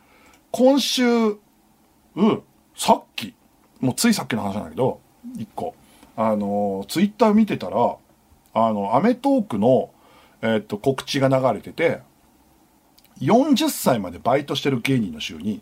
[0.51, 1.39] 今週、う、
[2.75, 3.35] さっき、
[3.81, 5.01] もうついさっきの話なんだけど、
[5.37, 5.75] 一個。
[6.17, 7.97] あの、ツイッター見てたら、
[8.55, 9.91] あの、アメトークの、
[10.43, 12.01] えっと、告知が流れてて、
[13.21, 15.61] 40歳までバイトしてる芸人の週に、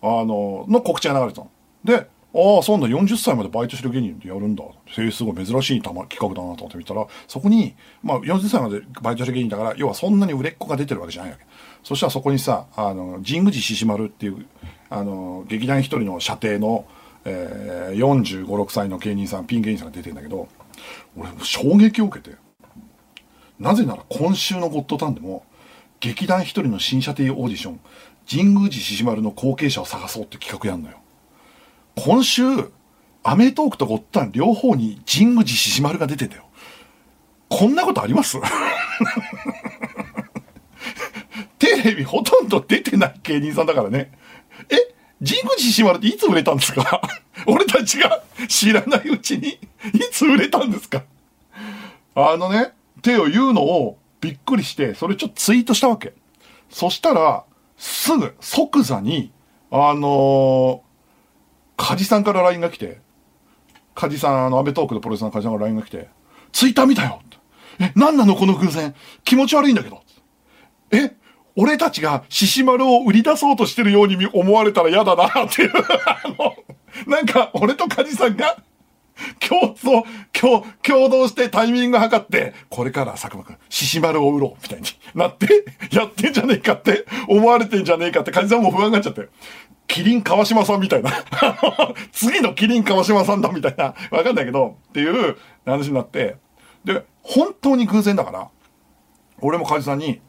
[0.00, 1.50] あの、の告知が流れてたの。
[1.84, 4.64] で、ああ、そんだ、40歳までバイトしてる芸人でやるんだ。
[4.98, 11.44] えすごい珍しい企画だなと思って見たら、そこに、まあ、40歳までバイトしてる芸人だから、要はそんなに売れっ子が出てるわけじゃないわけ。
[11.84, 14.46] そしたらそこにさ、あの、神宮寺獅子丸っていう、
[14.90, 16.86] あの、劇団一人の射程の、
[17.26, 20.48] えー、45、6歳の芸人さん、ピン芸人さんが出てんだけど、
[21.16, 22.36] 俺、衝撃を受けて、
[23.58, 25.44] なぜなら今週のゴッドタンでも、
[26.00, 27.80] 劇団一人の新射程オーディション、
[28.28, 30.96] 神宮寺獅子丸の後継者を探そうって企画やんのよ。
[31.96, 32.42] 今週、
[33.22, 36.44] アメトークとゴッタン両方に神宮寺獅子丸が出てたよ。
[37.48, 38.38] こんなことあります？
[41.82, 44.12] テレビほとんど出てない芸人さんだからね。
[44.70, 44.94] え？
[45.24, 47.00] 神宮寺獅子丸っていつ売れたんですか？
[47.46, 49.48] 俺たちが知らないうちに
[49.94, 51.04] いつ売れたんですか？
[52.14, 56.14] あのね、手を言うのをびっくりして、それちょっとツイートしたわけ。
[56.70, 57.44] そしたら、
[57.76, 59.32] すぐ、即座に、
[59.70, 60.82] あの
[61.76, 63.00] カジさんから LINE が来て、
[63.94, 66.08] カジさん、あの、アベトークのプロレスのカジさんから LINE が来て、
[66.52, 67.20] ツイッター見たよ
[67.80, 68.94] え、何なのこの偶然？
[69.24, 70.02] 気持ち悪いんだけど。
[70.92, 71.16] え、
[71.56, 75.72] 俺たちが獅子丸を売り出そうとしてるように思われたら嫌だなっていう
[76.06, 76.54] あの、
[77.06, 78.56] なんか、俺と梶さんが、
[79.38, 79.86] 共通、
[80.32, 85.64] 共、共同してタイミング測って、これから佐久間くん、獅子丸を売ろう、みたいになって、
[85.94, 89.28] やってんじゃねえかって思われてんじゃねえかって、梶さんも不安になっちゃって。
[89.86, 91.12] キリン川島さんみたいな
[92.10, 93.94] 次のキリン川島さんだみたいな。
[94.10, 95.36] わかんないけど、っていう
[95.66, 96.36] 話になって、
[96.84, 98.48] で、本当に偶然だから、
[99.40, 100.20] 俺も梶さんに、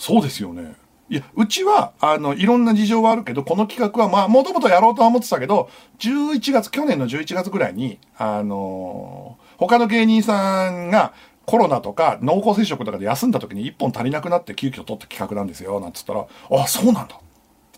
[0.00, 0.76] そうですよね。
[1.10, 11.12] いや、うちは、あの、いろんな事情はあるけど、この企画は、まあ、もともとやろうとは思ってたけど、11月、去年の11月ぐらいに、あのー、他の芸人さんが、
[11.44, 17.16] コロナとか濃厚接触とかで休んだ時に1本足りなくなって急遽取った企画なんですよ、なんつったら、あ、そうなんだ。
[17.16, 17.20] っ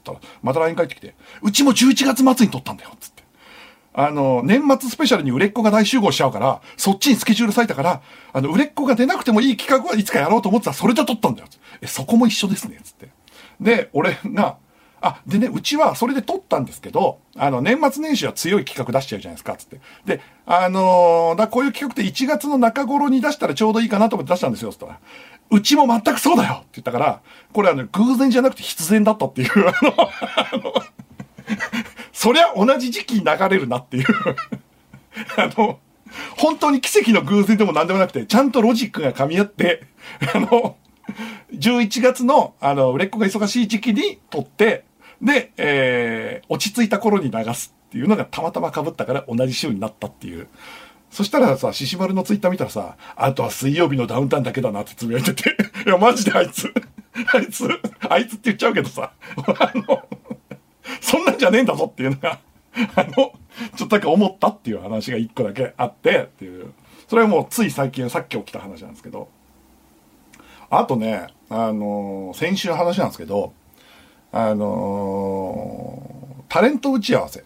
[0.05, 3.12] たら、また LINE 返ってきて、うちも11月末に撮ったんだよ、つって。
[3.95, 8.03] あの、年末スペシャルに売れっ子が大集合しちゃうから、そっちにスケジュール割いたから、
[8.33, 11.49] あの、売れっ子が出なくてもいい企画はいつかやろうと思ってたら、それで撮ったんだよ。
[11.81, 13.11] え、そこも一緒ですね、つって。
[13.61, 14.57] で、俺が、
[15.03, 19.81] あ、でね、うちはそれで撮ったんですけど、あの、年末年始は強い企画出しちゃうじゃないですか、つって。
[20.07, 25.01] で、あのー、だこういう企画って1月の中頃に出したらちょうどいいかなと思って出したんですよ、つったら。
[25.51, 27.21] うちも全くそうだよって言ったから、
[27.53, 29.73] これはね、偶然じゃなくて必然だったっていう、あ
[30.57, 30.73] の、
[32.23, 34.07] そりゃ同じ時期に流れるなっていう
[35.37, 35.81] あの、
[36.37, 39.83] 本当に奇跡の偶然でも何でもなくて、ちゃんとロジックが噛み合って、
[40.33, 40.77] あの、
[41.53, 44.85] 11月の、あの、売れっ子が忙しい時期に撮って、
[45.21, 50.47] で、えー、落ち着いた頃に流すっていうのがたまたま被ったから同じ週になったっていう。
[51.11, 56.73] そしたらさ、獅子丸のツイッター見たらさ、あとは水曜日のダウンタウンだけだなってつぶやいてて、 いや、マジであいつ、
[57.35, 57.69] あいつ、
[58.09, 59.11] あいつって言っちゃうけどさ、
[59.59, 60.09] あの、
[61.01, 62.39] そんなんじゃねえんだぞっていうのが、
[62.97, 63.33] あの、ちょっ
[63.77, 66.73] とだけ思ったっていう話が一個だけあってっていう。
[67.09, 69.29] それはもうつい最近、さっき起きた話なんですけど。
[70.71, 73.53] あとね、あのー、先週の話なんですけど、
[74.33, 77.45] あのー、タレント打ち合わせ。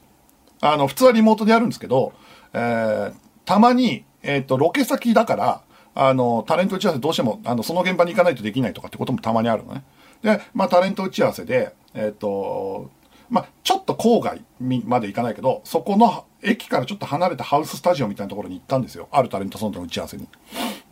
[0.61, 2.13] あの、普通はリモートでやるんですけど、
[2.53, 5.61] えー、たまに、えっ、と、ロケ先だから、
[5.95, 9.83] あの、タレント打ち合わせどうしても、あの、その現場に行かないとできないとかってこともたまにあるのね。
[10.23, 12.91] で、まあ、タレント打ち合わせで、えっ、と、
[13.29, 14.43] まあ、ちょっと郊外
[14.85, 19.09] まで行かないけど、そこの駅からちょっと離れたハウススタジオみたいなところに行ったんですよ。
[19.11, 20.29] あるタレントさんとの打ち合わせに。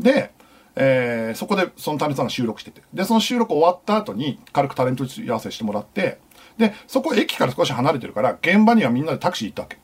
[0.01, 0.33] で、
[0.77, 2.83] えー、そこでそのタレントさんが収録してて。
[2.93, 6.19] で、その収録終わった後に軽くタレント打ち合わせしてもらって、
[6.59, 9.79] で、そこ駅から少し離れてるから、現場にはみんなでタクシー行ったわけ。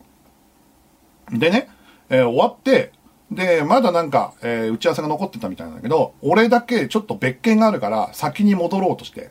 [1.36, 1.68] でね、
[2.08, 2.92] えー、終わって、
[3.30, 9.30] で、まだなんか、えー、打ち合わせが残ってたみたいなんだけど、俺だけちょっと別件があるから先に戻ろうとして。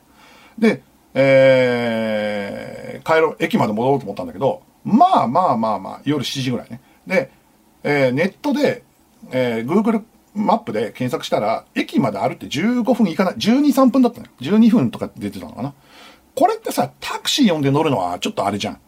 [0.57, 0.81] で、
[1.13, 6.81] えー、帰ろう、駅まで戻ろうと思ったんだけど、まあまあまあまあ、夜7時ぐらいね。
[7.05, 7.31] で、
[7.83, 8.83] えー、ネットで、
[9.31, 10.03] えー、Google
[10.35, 14.31] マップで検索したら、駅まで歩って15分いかない、12、3分だったのよ。
[14.39, 15.73] 12分とか出てたのかな。
[16.35, 18.79] これってさ、タクシー呼んで乗るのはちょっとあれじゃん。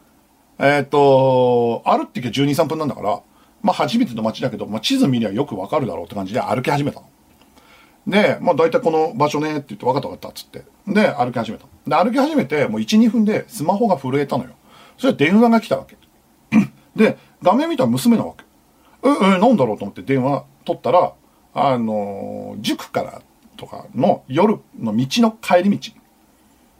[0.60, 3.21] えっ、ー、と、歩って行けば12、3分なんだから、
[3.62, 7.07] まあ初めての街だけど、まあ地図見りゃよくわかるだろうって感じで歩き始めたの。
[8.07, 10.63] で、まあ大体この場所ねって言って分かった分かったっつって。
[10.87, 11.65] で、歩き始めた。
[11.87, 14.51] で、歩き始めてもう1、2分でスマホが震えたのよ。
[14.97, 15.97] それで電話が来たわけ。
[16.95, 18.43] で、画面見たら娘なわけ。
[19.03, 21.13] え、え、なんだろうと思って電話取ったら、
[21.53, 23.21] あの、塾から
[23.57, 25.93] とかの夜の道の帰り道。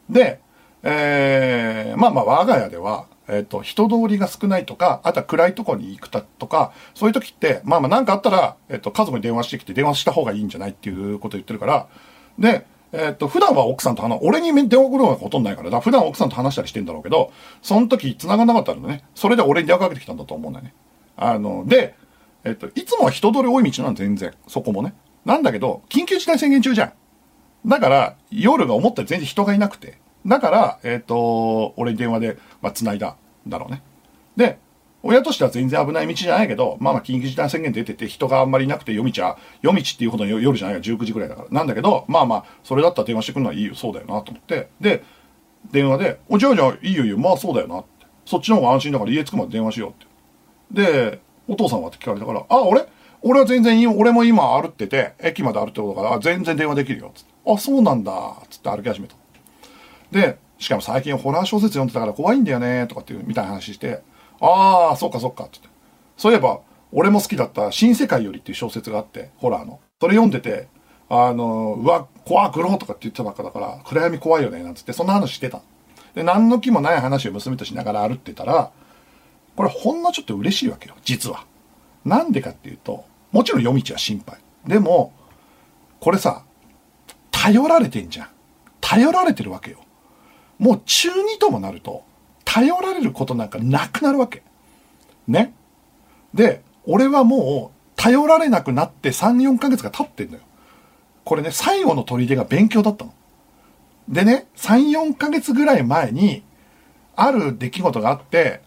[0.10, 0.40] で、
[0.84, 11.88] えー、まあまあ我が家では、えっ、ー、と、人通りが少ないとか、あとは暗いとこに行くたとか、そういう時って、まあまあなんかあったら、えっ、ー、と、家族に電話してきて電話した方がいいんじゃないっていうこと言ってるから、
[12.38, 19.06] で、えっ、ー、と、普段は奥さんと話、俺に電話来るのがほとんどないから、だ普段奥さんと話したりしてんだろうけど、その時繋がんなかったのね。
[19.16, 20.74] それで俺に電話かけてきたんだと思うんだよね。
[21.16, 21.96] あの、で、
[22.44, 24.34] えっ、と、いつもは人通り多い道なん全然。
[24.48, 24.94] そこもね。
[25.24, 26.86] なんだけど、緊急事態宣言中じゃ
[27.66, 27.70] ん。
[27.70, 30.00] だから、夜が思ったより全然人がいなくて。
[30.26, 33.16] だから、えっ、と、俺に電話で、まあ、繋いだ。
[33.48, 33.82] だろうね。
[34.36, 34.60] で、
[35.04, 41.48] 親としては全然危ない道じゃないけど、まあまあ緊急事態宣言出てて人があんまりいなくて夜道は、夜道っていうほどの夜じゃないから19時ぐらいだから。
[41.50, 44.70] なんだけど、まあまあ、それだったら電話してくるのはいいよ、そうだよなと思って。
[44.80, 45.04] で、
[45.72, 48.06] 電話で、おじゃあじゃあいいよいいよ、まあそうだよなって。
[48.26, 49.94] そっちの方が安心だから家着くまで電話しようっ
[50.76, 50.92] て。
[50.92, 52.86] で、お父さんはって聞かれたから、あ、俺
[53.24, 53.88] 俺は全然いい。
[53.88, 57.12] 俺も今歩ってて、駅まで歩ってことだから、全然電話できるよ。
[57.14, 57.32] つって。
[57.46, 58.38] あ、そうなんだ。
[58.50, 59.16] つって歩き始めた。
[60.12, 64.04] で、しかも最近ホラー小説読んでたから怖いんだよね、とかっていう、みたいな話して、
[64.40, 65.68] ああ、そっかそっか、ってって。
[66.18, 69.80] そういえば、俺も好きだった新世界よりっていう小説があって、ホラーの。
[70.00, 70.68] それ読んでて、
[71.10, 75.62] あの、うわ、怖くろとかって言ってたばっかだから、暗闇怖いよね、なんつって、そんな話してた。
[76.14, 78.72] で、何の気もない話を娘としながら歩ってたら、
[79.56, 81.46] これほんのちょっと嬉しいわけよ、実は。
[82.06, 84.38] なんでかっていうと、もちろん夜道は心配。
[84.68, 85.12] でも、
[86.00, 86.44] これさ、
[87.32, 88.28] 頼られてんじゃん。
[88.80, 89.80] 頼られてるわけよ。
[90.62, 92.04] もう中2ともなると、
[92.46, 94.44] 頼られることなんかなくなるわけ。
[95.28, 95.56] ね。
[96.36, 100.44] で、俺はもう、頼られなくなって3、4ヶ月が経ってんのよ。
[101.24, 103.14] これね、最後の砦が勉強だったの。
[104.08, 106.44] でね、3、4ヶ月ぐらい前に、
[107.16, 108.62] ある出来事があって、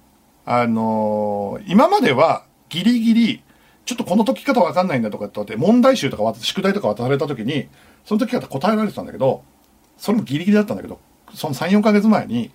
[0.44, 3.42] あのー、今まではギリギリ、
[3.84, 7.68] ちょっとこの解き方わかんないんだとかって問題集とか宿題とか渡された時に、
[8.04, 9.44] その解き方答えられてたんだけど、
[9.96, 10.98] それもギリギリだったんだけど、
[11.34, 12.50] その3、4ヶ月前に、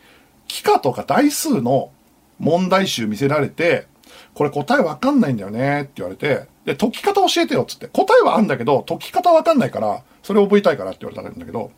[0.47, 1.91] 幾何とか代数の
[2.39, 3.87] 問題集見せられて、
[4.33, 7.87] これ答えわかんないんだよねって言われて、で、解き方教えてよっつって。
[7.87, 11.71] 答えはあるんだけど、解き方わかんないから、それ覚えたいからって言われたんだけど、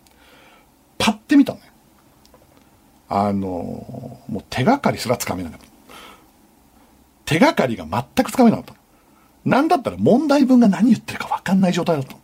[0.97, 1.71] パッて見たのね。
[3.13, 3.49] あの
[4.29, 5.65] もう手がかりすらつかめなかった。
[7.25, 8.73] 手がかりが全くつかめなかった。
[9.43, 12.15] なんだったら問題文が何言ってるかわかんない状態だった。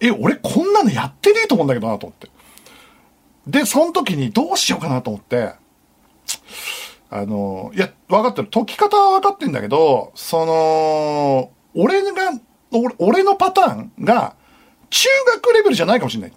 [0.00, 2.28] え、俺こんなのやってねえと思うんだけどなと思って。
[3.46, 5.52] で、その時にどうしようかなと思って、
[7.10, 8.48] あの、いや、分かってる。
[8.50, 12.32] 解き方は分かってんだけど、その、俺が、
[12.98, 14.34] 俺のパターンが、
[14.90, 16.32] 中学レベルじゃないかもしんない。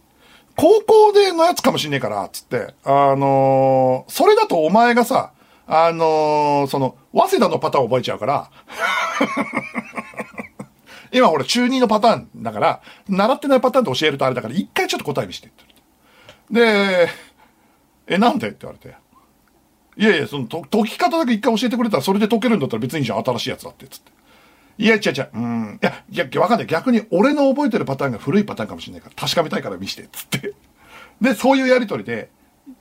[0.56, 5.32] 高校でのやつかもしんねえから、つって、あのー、それだとお前がさ、
[5.68, 8.50] あのー、その、早稲田のパターン覚えちゃうから、
[11.14, 15.77] 今俺中2のパターンだから、習ってないパターンで教えるとあれだから、一回ちょっと答え見してって。
[16.52, 17.10] で、
[18.08, 18.50] え、なんで？
[18.50, 18.96] って言われて。
[19.98, 24.12] いやいや、その、と、解き方だけ一回教えてくれたらそれで解けるんだったら別にじゃん、新しいやつだって、つって。
[24.78, 25.80] いや、違う違う、うん。
[25.82, 26.68] いや、いや、わかんない。
[26.68, 30.54] 逆に俺の覚えてるパターンが古いパターンかもしれないから、確かめたいから見して、つって。
[31.20, 32.30] で、そういうやりとりで、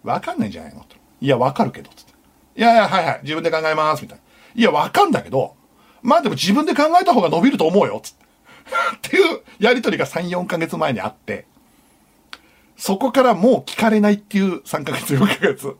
[0.04, 0.96] わかんないんじゃないのと。
[1.20, 2.12] いや、わかるけど、つって。
[2.56, 4.24] いやいや、はいはい、自分で考えます、みたいな。
[4.54, 5.54] いや、わかんだけど、
[6.02, 8.26] まあでも自分で考えた方が伸びると思うよ、つって。
[8.96, 11.46] っていうやりとりが3、4ヶ月前にあって、
[12.76, 15.76] そこからもう聞かれないっていう3ヶ月、4ヶ月。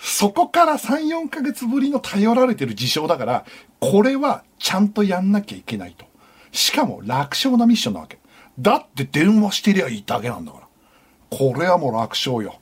[0.00, 3.44] そこから3、4ヶ月ぶりの頼られてる事象だから、
[3.80, 6.06] これはちゃんとやんなきゃいけないと。
[6.52, 8.18] しかも楽勝なミッションなわけ。
[8.58, 10.68] だって電話してりゃいいだけなんだから。
[11.30, 12.56] これはもう楽勝よ。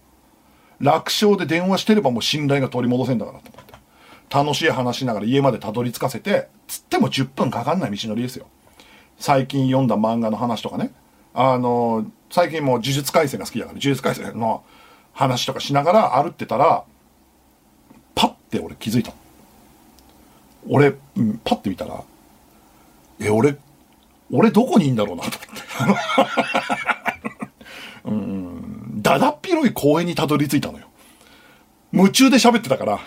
[0.81, 3.75] 楽勝で電話してればもう信頼が取り戻せんだからと思って。
[4.29, 8.47] 楽しい話しながら家までたどり着かせて、つっても10分かかんない道のりですよ。
[9.19, 10.93] 最近読んだ漫画の話とかね。
[11.33, 14.63] あの、最近もう呪術廻戦が好きだから、呪術廻戦の
[15.15, 16.85] 話とかしながら歩ってたら、
[18.15, 19.15] パッて俺気づいた。
[20.69, 22.05] 俺、パッて見たら、
[23.21, 23.57] え、俺、
[24.31, 25.39] 俺どこにいんだろうなと
[25.81, 26.11] 思って。
[28.05, 30.89] うん、だだっ広い公園にたどり着いたのよ。
[31.91, 33.01] 夢中で喋ってたから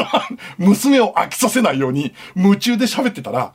[0.58, 3.54] 娘を飽きさせないように夢中で喋ってたら、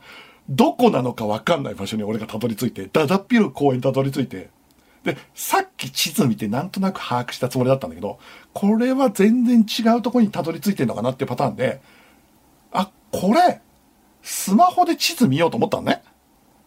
[0.50, 4.50] どこなのかわかんない場所に俺がたどり着いて、だだっ広い公園にたどり着いて、
[5.04, 8.20] で、さっき地図見てなんとなく把握したつもりだったんだけど、
[8.54, 11.82] これは全然違うとこにたどり着いてんのかなっていうパターンで、
[12.72, 13.62] あ、これ、
[14.22, 16.04] スマホで地図見ようと思ったのね。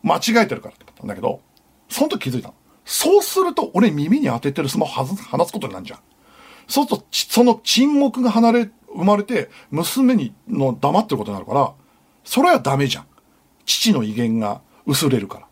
[0.03, 1.41] 間違えてるからってったんだけど、
[1.89, 2.55] その時気づいたの。
[2.85, 6.01] そうすると、俺耳に当ててるスマホ話すことになるじゃん。
[6.67, 11.73] そうすると、その沈黙が離れ、生まれて、娘にの黙ってることになるから、
[12.25, 13.07] それはダメじゃん。
[13.65, 15.47] 父の威厳が薄れるから。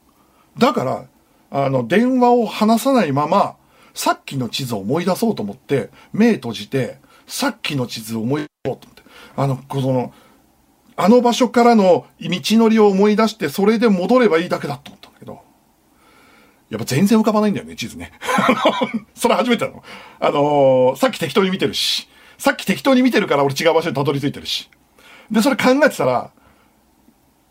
[0.58, 1.06] だから、
[1.54, 3.56] あの、電話を話さないまま、
[3.92, 9.02] さっきの地図を思い出そうと思って、目閉じて、さっきの地図を思い出そうと思って、
[9.36, 10.14] あの、この、
[10.96, 15.40] あの場所からの道のりを思い出して、それで戻ればいいだけだと思ったんだけど、
[16.70, 18.12] やっぱ全然浮かばないんだよね、地図ね。
[19.14, 19.82] それ初めてなの。
[20.20, 24.70] あのー、さっき適当に見てるし、さっき適当に見てるから俺違う場所にたどり着いてるし。
[25.30, 26.30] で、それ考えてたら、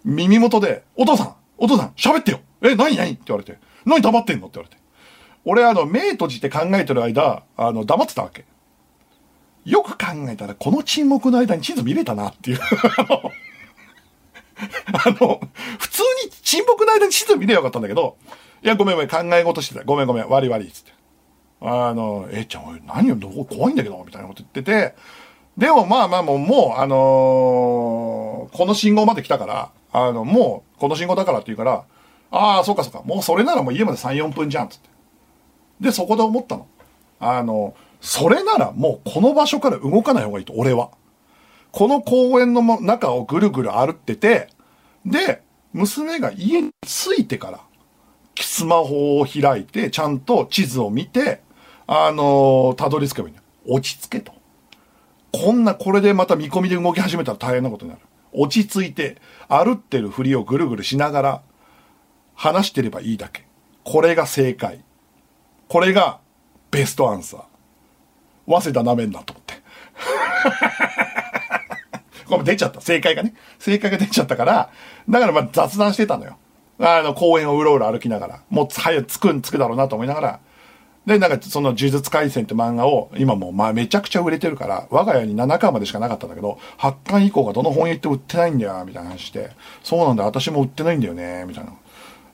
[0.04, 3.12] 耳元で、お父さん、お父さん、喋ってよえ、何何？
[3.12, 3.60] って言われて。
[3.86, 4.48] 何黙ってんの？
[4.48, 4.82] って言われて。
[5.46, 8.46] 俺、あの、目閉じて考えてる間、あの、黙ってたわけ。
[9.66, 12.60] よく考えたら、この沈黙の間に地図見れたなっていう
[14.94, 15.42] あの、
[15.80, 18.18] 普通に沈黙の間に地図見ればよかったんだけど、
[18.64, 19.84] いや、ごめんごめん、考え事してた。
[19.84, 20.92] ごめんごめん、悪い悪い、つって。
[21.62, 24.96] あの、えちゃん、何よ、どこ怖いんだけど、みたいなこと言ってて、
[25.58, 31.84] でもまあまあもう、もう、あのー、この信号まで来たから、あの、もう、この信号だからって言うから、
[32.32, 33.02] ああ、そうかそうか。
[33.04, 34.90] もうそれならもう家まで3、4分じゃん、つって。
[35.82, 36.68] で、そこで思ったの。
[37.20, 40.90] あの、それならもうこの場所から動かない方がいいと、俺は。
[41.72, 44.50] この公園の中をぐるぐる歩ってて、
[45.06, 45.42] で、
[45.74, 47.60] 娘が家に着いてから、
[48.40, 51.42] スマホを開いて、ちゃんと地図を見て、
[51.88, 53.44] あの、たどり着けばいいんだ。
[53.68, 54.34] 落ち着けと。
[55.32, 58.02] こんな、これでまた見込みで動き始めたら大変なことになる。
[58.34, 59.18] 落ち着いて、
[59.48, 61.42] 歩ってるふりをぐるぐるしながら、
[62.42, 63.44] 話してればいいだけ。
[63.84, 64.84] これが正解。
[65.68, 66.20] これが
[66.72, 67.44] ベストアンサー。
[68.48, 69.54] 早稲田なめんなと思って。
[72.26, 72.82] これ出ちゃった。
[72.82, 73.36] 正解がね。
[73.60, 74.72] 正解が出ちゃったから、
[75.08, 76.38] だからまあ雑談してたのよ。
[76.80, 80.40] あの、公園をうろうろ歩きながら、もう早く着くん着くだろうなと思いながら、
[81.06, 89.52] で、なんかその呪術廻戦って漫画を今もうまあめちゃくちゃ売れてるから、我が家に7巻までしかなかったんだけど、8巻以降がどの本屋行って売ってないんだよ、みたいな話して、
[89.84, 91.74] そうなんだ、私も売ってないんだよね、みたいな。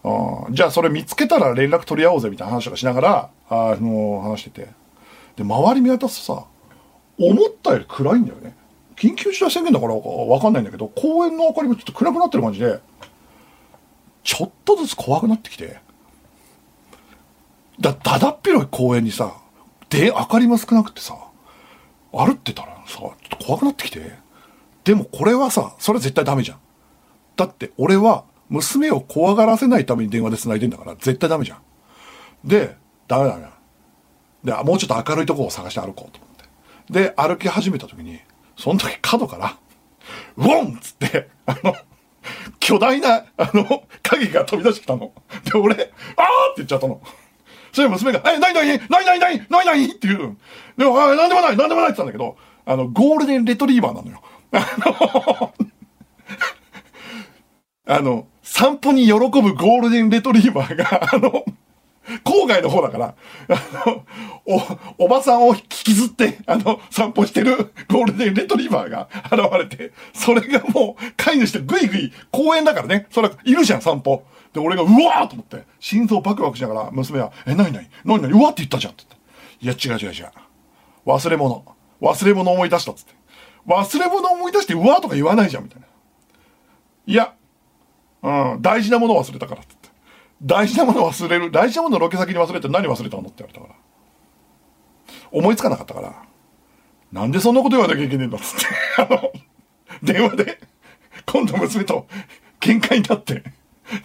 [0.04, 4.70] うん、じゃあそれ見つけたら連絡取り合おうぜ、みたいな話とかしながら、あの、話してて。
[5.36, 6.46] で、周り見渡すとさ、
[7.20, 8.56] 思ったより暗いんだよね。
[8.96, 12.80] 緊急事態宣言だからわかんないんだけど、公園の明かりもちょっと暗くなってる感じで、
[14.24, 15.80] ちょっとずつ怖くなってきて、
[17.80, 19.38] だ、だだっ広い公園にさ、
[19.90, 21.16] で、明かりも少なくてさ、
[22.12, 24.12] 歩ってたらさ、ちょっと怖くなってきて、
[24.84, 26.60] でもこれはさ、それは絶対ダメじゃん。
[27.36, 31.62] だって俺は娘を怖がらせないために電話で繋いでんだから絶対ダメじゃん。
[32.44, 32.76] で、
[33.08, 33.50] ダメだね。
[34.44, 36.36] で、もうちょっと明るいとこを探して歩こうと思っ
[36.88, 37.10] て。
[37.10, 38.20] で、歩き始めた時に、
[38.56, 39.58] その時角から、
[40.38, 41.76] ウォンっつって、あの、
[42.60, 45.12] 巨大な、あの、影が飛び出してきたの。
[45.46, 45.90] で、俺、あーって
[46.58, 47.02] 言っちゃったの。
[47.74, 50.38] それ娘が、え、なになになになになになになにっていう。
[50.78, 54.22] でも、あ、なんでもない、なんでもないって言ったんだけど、あの、ゴールデンレトリーバーなのよ。
[54.52, 55.54] あの、
[57.98, 61.44] あの、散歩に喜ぶゴールデンレトリーバーが、 あの、
[62.24, 63.16] 郊外の方だから、
[63.50, 64.06] あの、
[64.98, 74.24] お、おばさんを引きずって、あの、散歩してるゴールデンレトリーバーが現れて、それがもう、飼い主でぐいぐい公園だからね、それいるじゃん、散歩。
[74.54, 79.04] で、俺が、うわーと思って、心臓バクバクしながら、娘は、え、なになになになにうわって言ったじゃんって
[79.62, 79.86] 言って。
[79.86, 80.32] いや、違う違う違う。
[81.06, 81.66] 忘れ物。
[82.02, 83.14] 忘れ物思い出したっつって。
[83.68, 85.88] 忘れ物思い出して、うわーとか言わないじゃん、みたいな。
[87.06, 87.34] いや、
[88.24, 89.76] うん、大事なもの忘れたからって。
[90.42, 91.52] 大事なもの忘れる。
[91.52, 93.76] 大事なものロケ先に忘れて何忘れたのって言われたから。
[95.32, 96.24] 思いつかなかったから。
[97.12, 98.66] なんでそんなこと言わなきゃいけねえんだっって。
[99.02, 99.32] あの、
[100.04, 100.60] 電話で、
[101.26, 102.08] 今度娘と
[102.60, 103.44] 喧嘩になって、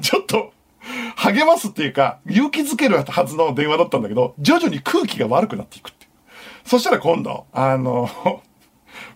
[0.01, 0.53] ちょっと、
[1.17, 6.07] 励ますっていうか、勇気づけるはずの電話だったんだけど、徐々に空気が悪くなっていくって。
[6.65, 8.09] そしたら今度、あの、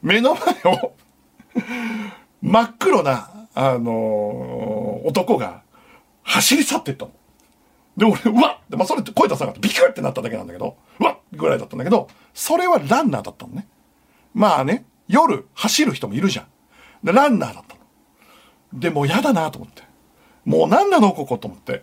[0.03, 0.93] 目の前を
[2.43, 5.63] 真っ黒な、あの、男が
[6.23, 7.13] 走り去っていったの。
[7.97, 9.67] で、俺、うわっまあ、それって声出さなかった。
[9.67, 13.67] ビクってなっただけなんだけど、うわっぐらいだったんだけど、それはランナーだったのね。
[14.35, 16.47] まあね、夜走る人もいるじゃん。
[17.03, 17.81] で、ランナーだったの。
[18.79, 19.85] で、もう嫌だなと思って。
[20.45, 21.13] もう何なの？
[21.15, 21.83] ここと思って。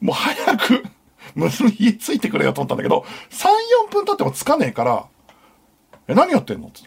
[0.00, 0.84] もう早く、
[1.34, 3.48] 娘家着いてくれよと思ったんだけど、3、
[3.88, 5.06] 4分経っても着かねえから、
[6.08, 6.68] え、何やってんの？
[6.68, 6.82] って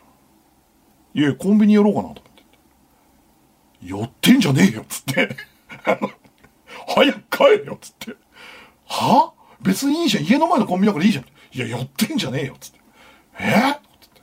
[1.16, 2.22] いやコンビニ寄ろうかなと。
[3.82, 5.36] 寄ってんじゃねえよつって。
[5.86, 6.12] あの、
[6.88, 8.16] 早く帰れよつって。
[8.88, 9.34] は？
[9.62, 10.24] 別にいいじゃん。
[10.24, 11.26] 家の前のコンビニだからいいじゃん。
[11.52, 12.80] いや、寄ってんじゃねえよつって。
[13.40, 13.44] え？
[13.44, 14.22] ー、つって。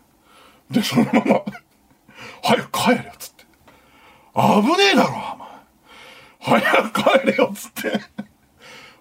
[0.70, 1.42] で、そのまま
[2.42, 3.44] 早く帰れよつって。
[4.34, 6.60] 危ねえだろ、お前。
[6.60, 8.00] 早く帰れよつって。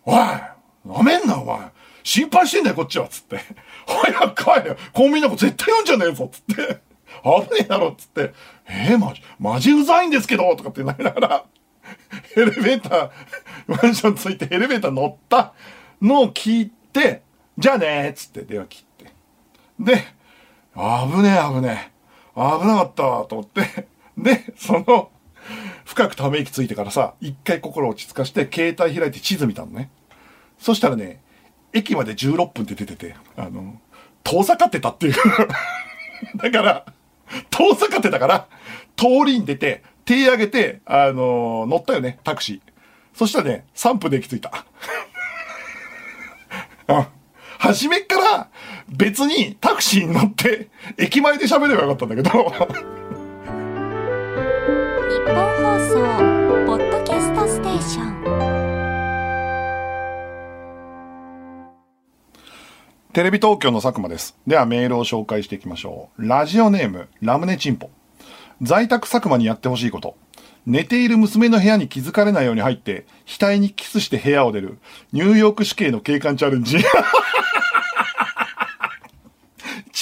[0.05, 1.71] おい、なめんな、お前。
[2.03, 3.39] 心配してんだよ、こっちは、つって。
[3.87, 4.77] 早く帰れよ。
[4.93, 6.81] コンビニなんか絶対読んじゃねえぞ、つって。
[7.23, 8.33] 危ねえだろっ、つって。
[8.67, 11.45] えー、マジ、マジうざいんですけど、とかってなりながら、
[12.35, 13.11] エレベーター、
[13.67, 15.53] マンションついてエレベーター乗った
[16.01, 17.21] のを聞いて、
[17.57, 19.11] じゃあねっつって電話切って。
[19.79, 20.03] で、
[20.75, 21.95] 危ねえ危ねえ。
[22.35, 23.87] 危なかったわと思って。
[24.17, 25.09] で、その、
[25.85, 29.89] 深くため息ついてからさ、一回心落ち着かして、携帯開いて地図見たのね。
[30.57, 31.21] そしたらね、
[31.73, 33.79] 駅まで16分って出てて、あの、
[34.23, 35.13] 遠ざかってたっていう
[36.35, 36.85] だから、
[37.49, 38.47] 遠ざかってたから、
[38.95, 42.61] 通りに出て、手上げて、あのー、乗ったよね、タクシー。
[43.13, 44.65] そしたらね、3分で行き着いた。
[46.93, 47.07] うん。
[47.57, 48.49] 初めっから
[48.89, 52.29] 別にタクシーに乗って駅前で喋ればよかったんだけど。
[52.29, 52.37] 日
[55.33, 56.34] 本放送、
[63.15, 64.35] テレビ東京の佐久間です。
[64.45, 66.27] ではメールを紹介していきましょう。
[66.27, 67.89] ラジオネーム、ラムネチンポ。
[68.61, 70.17] 在宅佐久間にやってほしいこと。
[70.65, 74.79] 寝ている娘の部屋に気づかれないように入って、額にキスして部屋を出る、
[75.13, 76.75] ニューヨーク市警の警官チャレンジ。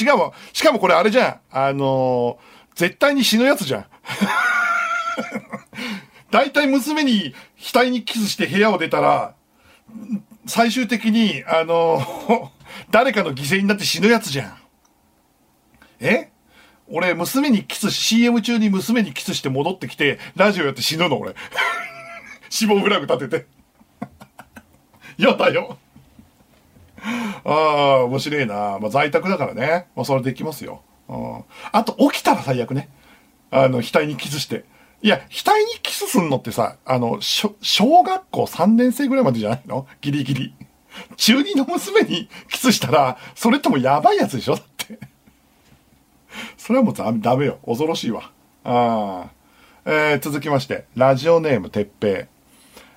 [0.03, 0.34] 違うわ。
[0.51, 1.39] しかもこれあれじゃん。
[1.51, 3.86] あのー、絶対に死ぬやつじゃん。
[6.32, 9.36] 大体娘に額にキスして部屋を出たら、
[10.47, 12.53] 最終的に、あのー、
[12.91, 14.57] 誰かの犠牲になって死ぬやつじゃん。
[15.99, 16.30] え？
[16.88, 21.34] 俺、娘にキス、CM 中に娘にキスして戻ってきて、ラジオやって死ぬの、俺。
[22.49, 23.47] 死亡フラグ立てて。
[25.17, 25.78] やだよ。
[27.45, 28.80] ああ、面白いな。
[28.80, 29.88] まあ、在宅だからね。
[29.95, 30.84] まあ、それできますよ。
[31.07, 32.89] うんあと、起きたら最悪ね。
[33.51, 34.65] あの、額にキスして。
[35.01, 37.55] いや、額にキスすんのってさ、あの、小
[38.03, 39.88] 学校3年生ぐらいまでじゃないの？
[40.01, 40.53] ギリギリ。
[41.17, 44.55] 中二の娘にキスしたら、それともやばいやつでしょ？
[44.55, 44.99] だって。
[46.57, 47.59] それはもうダメよ。
[47.65, 48.31] 恐ろしいわ。
[48.63, 49.31] ああ。
[49.85, 52.33] えー、続きまして、ラジオネーム、てっぺい。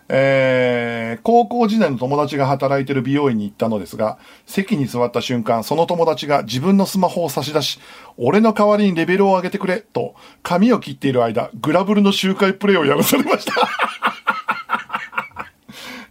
[0.08, 7.80] えー、高校時代の友達が働いてる美容院に行ったのですが、席に座った瞬間、その友達が自分のスマホを差し出し、
[8.16, 13.52] 俺の代わりにレベルを上げてくれ、と、髪を切っている間、グラブルの周回プレイをやらされました。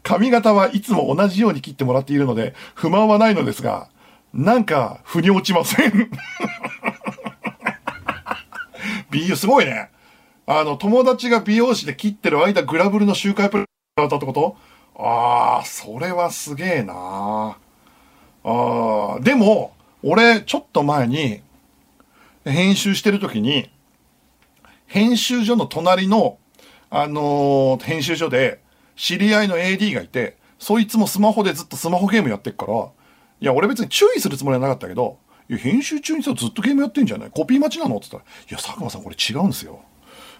[0.06, 3.90] 髪型はいつも同じように切ってもらっているので、不満はないのですが、
[4.36, 6.12] なんか、腑に落ちません。
[9.10, 9.90] 美容すごいね。
[10.46, 13.66] あの、友達が美容師で切ってる間、グラブルの周回プレイ
[13.98, 14.56] だったってこと？
[14.96, 17.58] ああ、それはすげえな
[18.44, 21.42] ああ、でも、俺、ちょっと前に、
[22.46, 23.72] 編集してる時に、
[24.86, 26.38] 編集所の隣の、
[26.92, 28.60] あのー編集所で、
[28.96, 32.74] 知り合いの AD がいて、そいつもスマホでずっとスマホゲームやってっから、
[33.42, 35.20] いや、俺別に注意するつもりはなかったけど、
[35.50, 37.30] いや、編集中にさ、ずっとゲームやってんじゃない？
[37.32, 37.98] コピー待ちなの？
[37.98, 39.82] って言ったら、いや、佐久間さんこれ違うんですよ。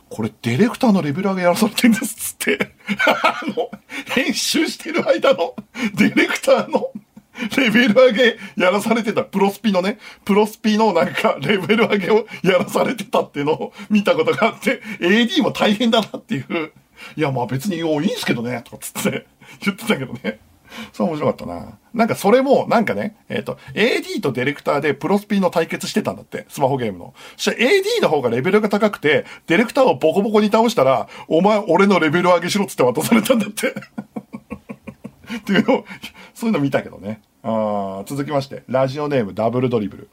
[0.10, 2.72] これディレクターのレベル上げやらされてんですっつって、
[3.24, 3.70] あの、
[4.14, 5.56] 編集してる間の
[5.96, 6.92] ディレクターの
[7.58, 9.24] レベル上げやらされてた。
[9.24, 16.72] プロスピのね、プロスピのなんかレベル上げをやらされてたっていうのを見たことがあって、AD も大変だなっていう。
[17.16, 19.26] いや、まあ別に、おいいんすけどね、とかつって
[19.64, 20.40] 言ってたけどね。
[20.92, 21.78] そう面白かったな。
[21.94, 27.14] なんかそれも、なんかね、えっ、と、AD とディレクターでプロスピの対決してたんだって、スマホゲームの。
[27.38, 33.70] そしたら AD の方がレベルが高くて、ディレクターをボコボコに倒したら、お前、俺のレベル上げしろっつって渡されたんだって。
[35.38, 35.86] っていうのを、
[36.34, 37.22] そういうの見たけどね。
[37.44, 40.10] あー続きまして、ラジオネームダブルドリブル。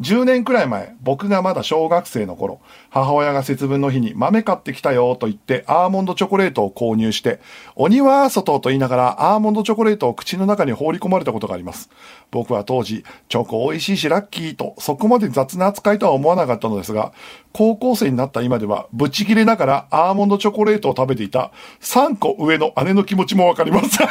[0.00, 7.38] 10年くらい前、僕がまだ小学生の頃、母親が節分の日に豆買ってきたよと言ってアーモンドチョコレートを購入して、
[7.76, 11.90] 鬼は外と言いながらアーモンドチョコレートを口の中に放り込まれたことがあります。
[12.32, 17.12] 僕は当時、チョコ美味しいしラッキーと、そこまで雑な扱いとは思わなかったのですが、
[17.52, 24.02] 高校生になった今では、ぶち切れながらアーモンドチョコレートを食べていた3個上の姉の気持ちもわかります。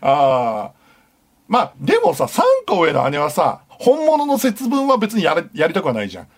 [0.00, 0.77] ああ。
[1.48, 6.28] まあ、でもさ、3個上の姉はさ、本物の節分は別にやれ、やりたくはないじゃん。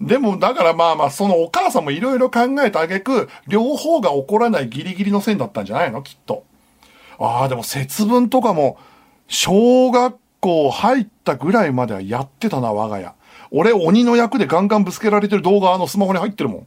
[0.00, 6.02] でも、だからまあまあ、そのお母さんもいろいろ考えてあげく、両方が起こらないギリギリの線だったんじゃないの？
[6.02, 6.44] きっと。
[7.18, 8.78] ああ、でも節分とかも、
[9.26, 13.12] 小学校入ったぐらいまではやってたな、我が家。
[13.50, 16.66] 俺、鬼の役でガンガンぶつけられてる動画、あのスマホに入ってるも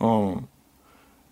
[0.00, 0.34] ん。
[0.34, 0.48] うん。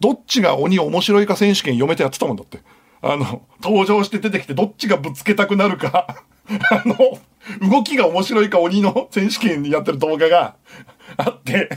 [0.01, 2.61] どっちが鬼面白いか選手権読めてやってたもんだって。
[3.05, 7.19] あの、登場して出てきてどっちがぶつけたくなるか、 あの、
[7.71, 10.57] 動きが面白いか鬼の選手権にやってる動画が
[11.19, 11.69] あって、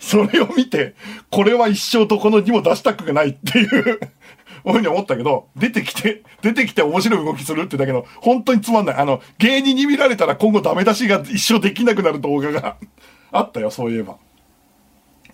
[0.00, 0.96] それを見て、
[1.30, 4.00] これは一生どこのにも出したくないっていう、
[4.64, 8.96] ふうに思ったけど、出てきて、出てきて面白い動きするってだけど、本当につまんない。
[8.96, 12.76] あの、芸人に見られたら今後ダメ出しが一生できなくなる動画が
[13.30, 14.16] あったよ、そういえば。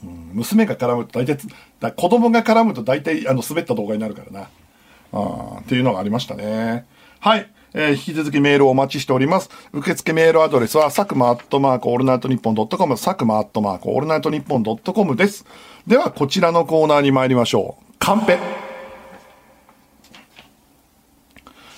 [0.03, 1.39] うん娘が絡むと大体、
[1.81, 4.49] だ子供が絡むと大体あの滑った動画になるからな。
[5.13, 6.87] っていうのがありましたね。
[7.21, 7.51] はい。
[7.73, 9.49] えー引き続きメールをお待ちしております。
[9.73, 15.45] 受付メールアドレスは、サクマアットマークオールナイトニッポンドットコム、サクマアットマークオールナイトニッポンドットコムです。
[15.87, 17.95] では、こちらのコーナーに参りましょう。
[17.99, 18.70] カンペ。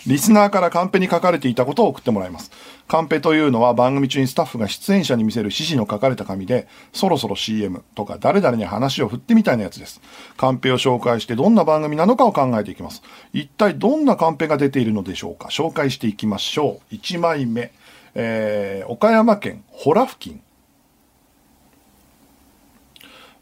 [0.07, 2.51] リスナーからカンペに書かれていたことを送ってもらいます。
[2.89, 10.01] カンペというのは番組中にスタッフが出演者に見せる指示の書かれた紙で、そろそろ CM とか誰々に話を振ってみたいなやつです。
[10.37, 13.03] カンペを紹介してどんな番組なのかを考えていきます。
[13.33, 16.95] 一体どんなカンペが出ているのでしょうか紹介していきましょう。
[16.95, 17.73] 1枚目。
[18.15, 20.43] えー、岡山県ホラ付近。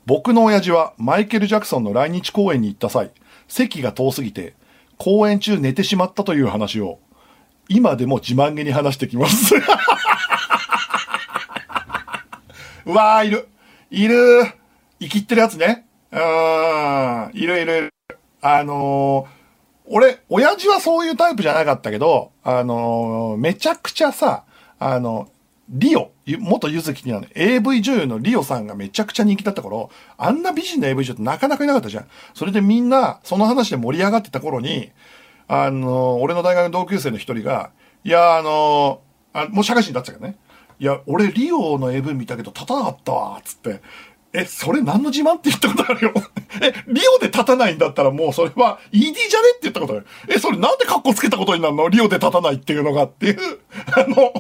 [0.07, 3.11] 僕の親父はマイケル・ジャクソンの来日公演に行った際、
[3.49, 4.55] 席が遠すぎて、
[5.01, 6.99] 公演中寝てしまったという話を、
[7.71, 9.55] 今でも自慢げに話してきます。
[12.85, 13.49] うわー、いる。
[13.91, 14.45] いる。
[15.01, 15.87] 生きってるやつね。
[16.13, 17.31] うーん。
[17.35, 17.95] いるいるいる。
[18.43, 19.41] あのー
[19.93, 24.45] 俺、親父はそういうタイプじゃなかったけど、あのーめちゃくちゃさ、
[24.79, 25.31] あの、
[25.73, 26.11] リオ、
[26.41, 32.09] 元ゆずきにあの AV 女優のリオさんがめちゃくちゃ人気だった頃、あんな美人な AV 女優ってなかなかいなかったじゃん。
[32.35, 34.91] それでみんな、その話で盛り上がってた頃に、
[35.47, 37.71] あの、俺の大学の同級生の一人が、
[38.03, 39.01] いや、あの、
[39.33, 40.37] あもう社会人だったけどね。
[40.81, 43.81] いや、俺リオの AV 見たけど立たなかったわ、つって。
[44.33, 46.13] え、それ何の自慢って言ったことあるよ。
[46.63, 50.07] え、リオで立たないんだったらもうそれは ED じゃねって言ったことある。
[50.29, 51.89] え、それなんで格好つけたことになるの？
[51.89, 53.37] リオで立たないっていうのがっていう、
[53.95, 54.33] あの、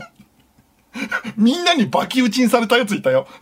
[1.36, 3.26] みんなにバキ打ちにされたやついたよ。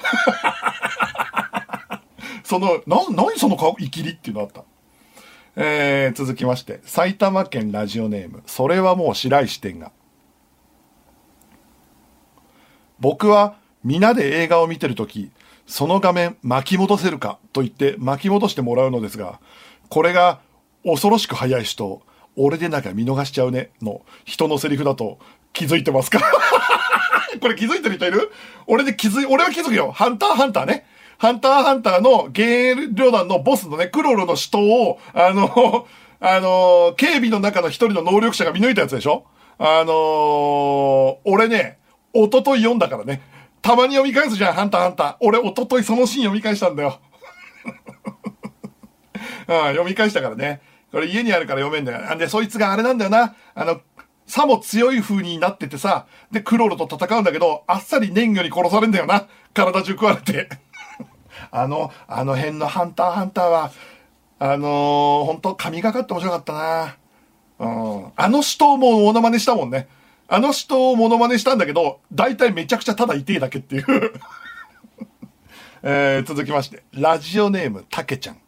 [2.45, 4.63] その、な、何その顔、イキリっていうのあった。
[5.57, 9.91] えー、続きまして、埼玉県ラジオネーム、それはもう白石店が。
[13.01, 15.31] 僕は皆で映画を見てるとき、
[15.67, 19.41] その画面巻き戻せるかと言って巻き戻してもらうのですが、
[19.89, 20.41] これが
[20.85, 22.03] 恐ろしく早い人、
[22.37, 25.19] 俺でなきゃ見逃しちゃうねの人のセリフだと
[25.53, 26.21] 気づいてますか？
[27.41, 28.31] これ気づいてる人いる？
[28.67, 29.93] 俺で気づい、俺は気づくよ。
[29.93, 30.87] ハンターハンターね。
[31.19, 35.87] ハンターハンターのゲー旅団のボスのね、クロロの死闘を、あの、
[36.21, 39.25] あの、警備の中の一人の能力者が見抜いたやつでしょ？
[39.61, 41.79] あの俺ね、
[42.13, 43.21] 一昨日読んだからね。
[43.61, 45.17] たまに読み返すじゃん、ハンターハンター。
[45.21, 47.01] 俺一昨日そのシーン読み返したんだよ。
[49.49, 50.61] うん、読み返したからね。
[50.93, 52.11] これ家にあるから読めんだよ。
[52.11, 53.35] あんで、そいつがあれなんだよな。
[53.55, 53.81] あの、
[54.29, 59.27] さも強い風になっててさ、で、クロロと戦うんだけど、あっさり年魚に殺されんだよな。
[59.55, 60.49] 体中食われて。
[61.51, 63.73] あの、あの辺のハンターハンターは、
[64.39, 66.97] あのー、本当神がかって面白かったな。
[67.59, 68.13] うん。
[68.15, 69.89] あの人もモノマネしたもんね。
[70.29, 73.85] あの人をモノマネしたんだけど、大体めちゃくちゃただ痛いだけっていう。
[75.83, 78.41] えー、続きまして、ラジオネーム、たけちゃん。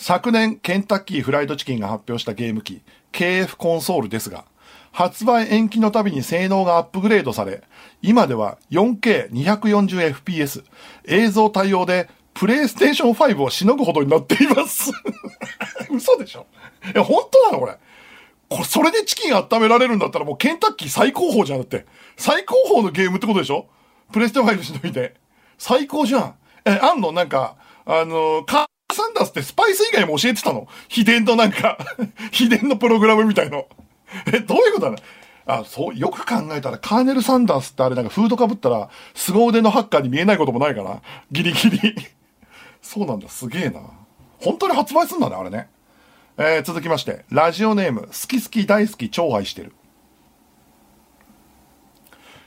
[0.00, 2.82] 昨年、ケンタッキーフライドチキンが発表したゲーム機、
[3.12, 4.44] KF コンソールですが、
[4.92, 7.64] 発売延期のたびに性能がアップグレードされ、
[8.00, 10.62] 今では 4K240fps
[11.06, 14.92] 映像対応でプレイステーション5をしのぐほどになっています。
[15.90, 16.46] 嘘でしょ？
[16.94, 17.76] いや、本当なのこれ？
[18.48, 21.86] これ、それでチキン温められるんだったらもうケンタッキー最高峰じゃんだって。
[22.16, 23.66] 最高峰のゲームってことでしょ？
[24.12, 25.14] プレステ5しのいて。
[25.58, 26.34] 最高じゃん。
[26.64, 27.10] え、あんの？
[27.10, 28.66] なんか、あの、カー
[28.98, 30.68] サンダースってスパイス以外も教えてたの？
[30.88, 31.78] 秘伝のなんか、
[32.32, 33.66] 秘伝のプログラムみたいの。
[34.26, 34.98] え、どういうことなの？
[35.46, 41.00] あ、そう、よく考えたら、カーネル・サンダースってあれなんかフードかぶったら、凄腕のハッカーに見えないこともないかな？
[41.32, 41.94] ギリギリ。
[42.82, 43.80] そうなんだ、すげえな。
[44.40, 45.68] 本当に発売すんだね、あれね。
[46.36, 49.72] えー、続きまして、ラジオネーム、好き好き大好き超愛してる。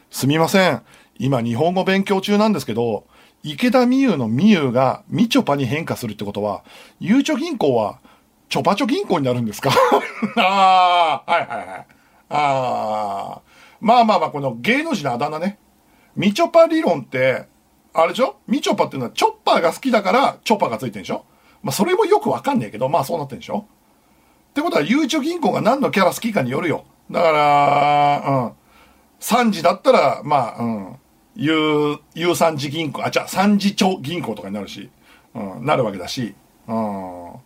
[0.10, 0.82] すみません。
[1.18, 3.06] 今日本語勉強中なんですけど、
[3.44, 6.64] 池田美優の美優がみちょぱに変化するってことは、
[7.00, 8.00] ゆうちょ銀行は、
[8.50, 9.72] ちょぱちょ銀行になるんですか？
[10.38, 11.86] ああ、はいはいはい。
[12.30, 13.42] ああ、
[13.80, 15.58] まあまあまあ、この芸能人のあだ名ね。
[16.16, 17.48] みちょぱ理論って、
[17.94, 18.36] あれでしょ？
[18.48, 21.26] みちょぱっていうのはチョッパーが好きだからチョッパーがついてるんでしょ？
[21.64, 23.66] まあそれもよくわかんねえけど、まあそうなってんでしょ？
[24.52, 26.84] ってことは、ゆうちょ銀行が何のキャラ好きかによるよ。
[27.10, 28.52] だから、うん。
[29.22, 30.96] 3時だったら、まあ、うん。
[31.36, 34.90] ゆう、ゆう三次銀行、あ、じゃあ三次町銀行とかになるし、
[35.34, 36.36] うん、なるわけだし、
[36.68, 36.76] うん。
[36.76, 37.42] ロ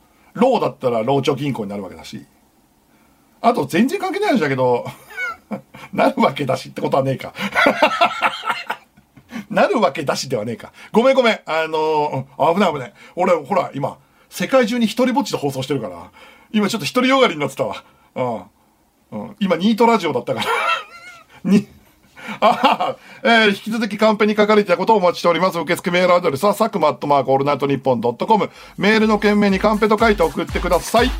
[0.58, 2.26] ーだったらロー町銀行になるわけだし。
[3.42, 4.86] あと、全然関係ない話だけど、
[5.94, 7.34] なるわけだしってことはねえか。
[9.50, 10.72] なるわけだしではねえか。
[10.92, 11.40] ごめんごめん。
[11.46, 12.94] あのー、危ない危ない。
[13.16, 13.98] 俺、ほら、今、
[14.30, 16.12] 世界中に一人ぼっちで放送してるから、
[16.52, 17.84] 今ちょっと一人よがりになってたわ。
[18.16, 18.44] うん。
[19.12, 20.48] うん、今、ニートラジオだったから。
[21.50, 21.68] に、
[22.42, 25.60] あえー、引き続きカンペに書かれていたことをお待ちしております。
[25.60, 28.50] 受付メールアドレスは、サクマアットマークオールナイトニッポンドットコム。
[28.78, 31.12] メールの件名にカンペと書いて送ってください。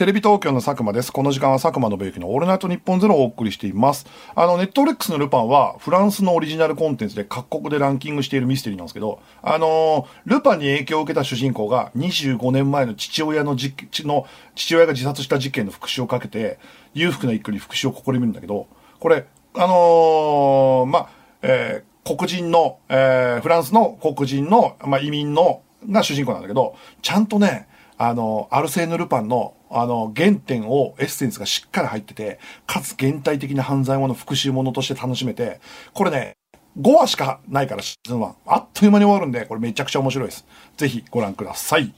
[0.00, 1.12] テレビ東京の佐久間です。
[1.12, 4.06] この時間は佐久間宣行のオールナイトニッポンゼロをお送りしています。
[4.34, 16.58] あの、ネットフリックスのルパンはフランスのオリジナルコンテンツで各国でランキングしているミステリーなんですけど、あのールパンに影響を受けた主人公が25年前の父親の無実の、父親が自殺した事件の復讐をかけて、
[16.94, 18.66] 裕福な一家に復讐を試みるんだけど、
[18.98, 21.10] これ、あのーまあ、
[21.42, 27.68] えー黒人の、えーフランスの黒人の、まあ、移民の、が主人公なんだけど、ちゃんとね、
[27.98, 35.60] あの、アルセーヌ・ルパンの、あの、原点を、エッセンスがしっかり入ってて、かつ現代的な犯罪者、復讐者として楽しめて、
[35.92, 36.32] これね、
[36.78, 38.34] 5話しかないから、シーズン1。
[38.46, 40.46] あっという間に終わるんで、これめちゃくちゃ面白いです。
[40.78, 41.92] ぜひご覧ください。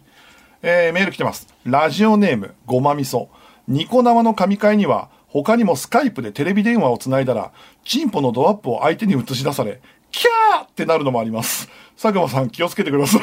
[0.63, 1.47] えー、メール来てます。
[1.65, 3.29] ラジオネーム、ごまみそ。
[3.69, 7.53] ニコ生の神会には、他にもスカイプでテレビ電話をつないだら、
[7.85, 11.69] チンポのドアップを相手に映し出され、キャーってなるのもあります。
[12.01, 13.23] 佐久間さん気をつけてください。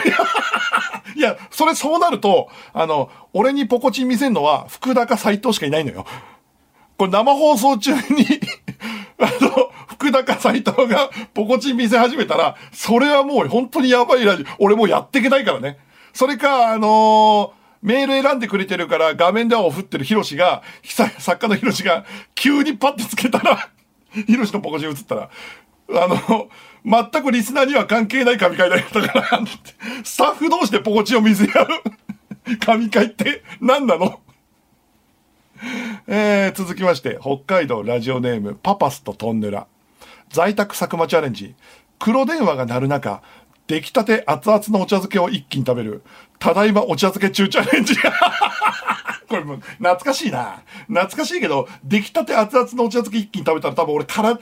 [1.16, 6.06] いや、それそうなると、あの、俺にポコチン見せんのは福田か斎藤しかいないのよ。
[6.98, 8.00] これ生放送中に
[9.20, 14.46] あの、福田か斎藤がポコチン見せ始めたら、それはもう本当にやばいラジオ。
[14.66, 15.78] 俺もうやっていけないからね。
[16.14, 22.06] それか、あのーメール選んでくれてるから画面で青を振ってるヒロシが、作家のヒロシが
[22.36, 23.70] 急にパッてつけたら、
[24.28, 25.30] ヒロシのポコチン映ったら、
[25.92, 26.50] あの、
[26.86, 29.42] 全くリスナーには関係ない神会だったから、
[30.04, 31.68] スタッフ同士でポコチを水やる
[32.60, 34.20] 神会って何なの？
[36.08, 39.68] えー、続きまして、北海道ラジオネーム、パパスとトンネラ。
[40.30, 41.56] 在宅佐久間チャレンジ。
[41.98, 43.22] 黒電話が鳴る中、
[43.70, 46.02] 出来たて熱々のお茶漬けを一気に食べる。
[46.40, 47.94] ただいまお茶漬け中チャレンジ。
[49.30, 50.64] これもう懐かしいな。
[50.88, 54.40] 懐かしいけど、出来たて熱々のお茶漬け一気に食べたら多分俺から、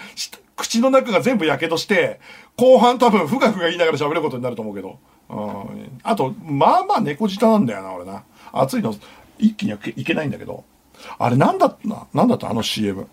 [0.55, 2.21] 口の中が全部火傷して、
[2.55, 4.97] 後半多分ふがふが言いながら喋ることになると思うけど。
[5.29, 5.99] うん。
[6.03, 8.23] あと、まあまあ猫舌なんだよな、俺な。
[8.53, 8.95] 熱いの
[9.37, 10.63] 一気にはいけないんだけど。
[11.19, 12.07] あれなんだったな？
[12.13, 12.49] なんだった？
[12.49, 13.09] あの CM。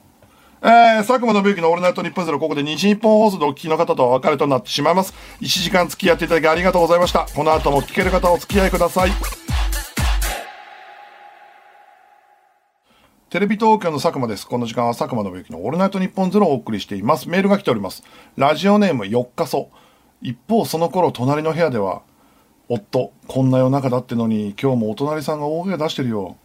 [0.67, 5.13] えー、佐久間信之のオールナイトニッポンゼロ、ここで西日本放送でお聞きの方とお別れとなってしまいます。
[5.43, 7.27] 1時間付き合っていただきありがとうございました。
[7.37, 9.11] この後も聞ける方お付き合いください。
[13.29, 14.47] テレビ東京の佐久間です。
[14.47, 17.29] この時間は佐久間信之のオールナイトニッポンゼロをお送りしています。
[17.29, 18.03] メールが来ております。
[18.39, 19.69] ラジオネーム4日そ。
[20.23, 22.01] 一方、その頃隣の部屋では、
[22.71, 26.39] 夫、こんな夜中だってのに、今日もお隣さんが大声出してるよ。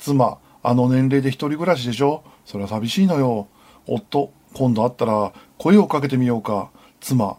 [0.00, 3.46] 妻、あの年齢で一人暮らしでしょそれは寂しいのよ。
[3.90, 6.70] 夫、今度会ったら声をかけてみようか。
[7.00, 7.36] 妻、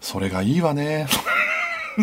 [0.00, 1.06] それがいいわね。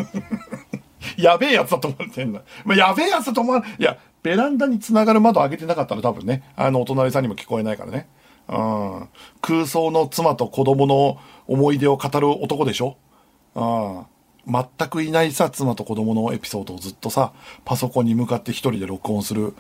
[1.18, 2.42] やべえやつだと思ってんだ。
[2.66, 8.08] まあ、やべえやつだと思わいや、ベランダに繋がる窓開けてなかったら多分ね、あの、お隣さんにも聞こえないからね。
[8.50, 9.10] うん。
[9.42, 12.98] 空想の妻と子供の思い出を語る男でしょ
[13.56, 14.06] うん。
[14.48, 17.34] 全くいないさ、妻と子供のエピソードをずっとさ、
[17.66, 19.54] パソコンに向かって一人で録音する。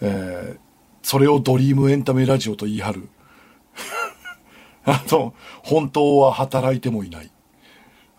[0.00, 0.58] えー、
[1.02, 3.08] それをドリームエンタメラジオと言い張る。
[4.86, 7.30] あと、本当は働いてもいない。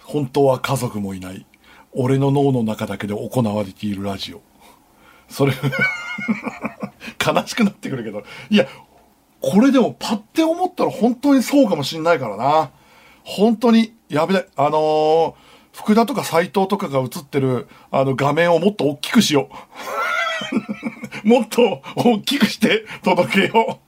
[0.03, 1.45] 本当は家族もいない。
[1.93, 4.41] 俺の脳の中だけで行われているラジオ。
[5.30, 5.53] それ、
[7.26, 8.24] 悲しくなってくるけど。
[8.49, 8.68] いや、
[9.41, 12.72] これでもパッて思ったら本当にそうかもしんないからな。
[13.24, 15.34] 本当に、やべえ、あのー、
[15.72, 19.49] 福田とか斎藤とかが映ってる、あの画面をもっと大きくしよ
[21.24, 21.28] う。
[21.28, 23.84] もっと大きくして届けよう。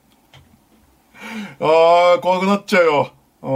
[1.60, 3.12] あー、怖くなっちゃうよ。
[3.42, 3.46] あ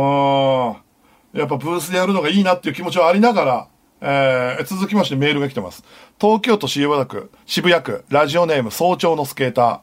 [1.34, 1.38] ー。
[1.38, 3.68] やっぱブースでやるのがいいなっていう気持ちはありながら、
[4.02, 5.84] えー、続きましてメールが来てます。
[6.20, 9.80] 東京都渋谷区、渋谷区、ラジオネーム早朝のスケーター。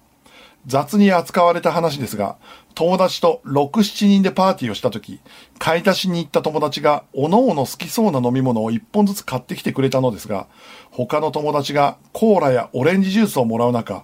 [0.68, 2.38] 雑に扱われた話ですが、
[2.76, 5.20] 友達と6、7人でパーティーをした時、
[5.58, 10.48] 買い出しに行った友達が、おのおの好きそうな飲み物を1本ずつ買ってきてくれたのですが、
[10.92, 14.04] 他の友達がコーラやオレンジジュースをもらう中、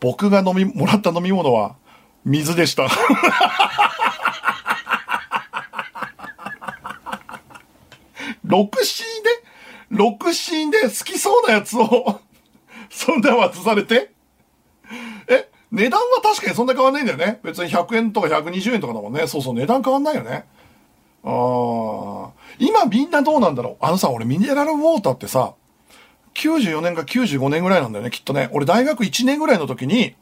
[0.00, 1.76] 僕が飲み、もらった飲み物は、
[2.24, 2.84] 水でした。
[2.84, 2.90] 6、
[8.48, 12.20] 7人で、6、7人で好きそうなやつを、
[12.90, 14.12] そんな渡されて、
[15.28, 17.40] え、値段は確かにそんな変わんないんだよね。
[17.42, 19.26] 別に100円とか120円とかだもんね。
[19.26, 20.46] そうそう、値段変わんないよね。
[21.24, 22.32] ああ。
[22.58, 23.76] 今みんなどうなんだろう？
[23.84, 25.52] あのさ、俺ミネラルウォーターってさ、
[26.34, 28.48] 94年か95年ぐらいなんだよね、きっとね。
[28.52, 30.14] 俺大学1年ぐらいの時に、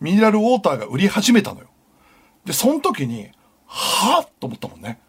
[0.00, 1.66] ミネラルウォーターが売り始めたのよ。
[2.44, 3.30] で、その時に、
[3.66, 5.00] はぁと思ったもんね。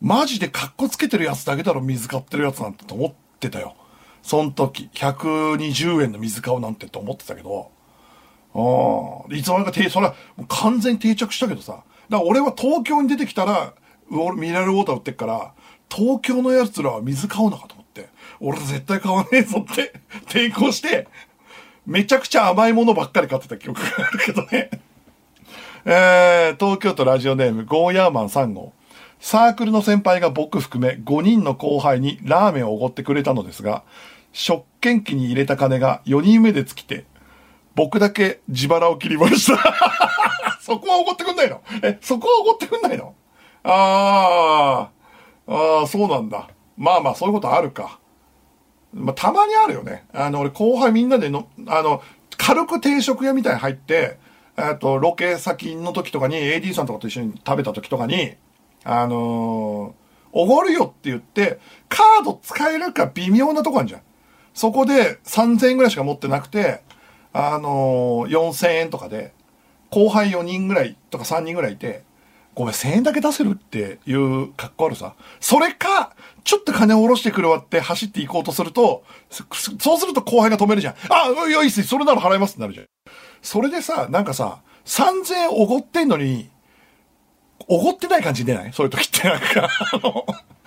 [0.00, 3.74] マジでカッコつけてるやつだけだろ、水買ってるやつなんてと思ってたよ。
[4.22, 7.70] その時、120円の水買うなんてと思ってたけど、
[8.54, 10.14] ああ、いつの間にか定、それは
[10.48, 11.72] 完全に定着したけどさ。
[11.72, 13.74] だから俺は東京に出てきたら、
[14.08, 15.52] ミネラルウォーター売ってっから、
[15.88, 18.08] 東京のやつらは水買うのかと思って、
[18.40, 19.92] 俺絶対買わねえぞって
[20.26, 21.08] 抵抗して、
[21.86, 24.70] めちゃくちゃ甘いものばっかり買ってた記憶があるけどね。
[25.84, 28.72] えー、東京都ラジオネーム、ゴーヤーマン3号。
[29.18, 33.82] サークルの先輩が僕含め5人の後輩にラーメンをおごってくれたのですが、
[34.32, 37.04] 食券機に入れた金が4人目で尽きて、
[37.74, 39.58] 僕だけ自腹を切りました。
[40.60, 41.60] そこはおごってくんないの？
[41.82, 43.14] え、そこはおごってくんないの？
[43.62, 46.48] あー、あー、そうなんだ。
[46.76, 47.98] まあまあ、そういうことあるか。
[48.92, 50.04] まあ、たまにあるよね。
[50.12, 52.02] あの、俺後輩みんなでの、あの、
[52.36, 54.18] 軽く定食屋みたいに入って、
[54.56, 58.34] えっと、ロケ先の時とかに AD さんとかと一緒に食べた時とかに、
[58.84, 60.00] あのー
[60.32, 64.00] おごるよって言って、カード使えるか微妙なとこあるじゃん。
[64.54, 66.82] そこで3000円ぐらいしか持ってなくて、
[67.32, 69.32] あのー4000円とかで、
[69.90, 72.04] 後輩4人ぐらいとか3人ぐらいいて、
[72.54, 75.14] ごめん、1000円だけ出せるっていう格好あるさ。
[75.40, 80.94] それか、ちょっと金を下ろしてくるわって走っていこうとすると、そうすると後輩が止めるじゃん。
[81.08, 82.86] あ、いや、いいっす、それなら払いますってなるじゃん。
[83.40, 86.50] それでさ、なんかさ、3000円おごってんのに、
[87.68, 88.72] おごってない感じ出ない？
[88.72, 90.26] そういう時ってなんか、あの、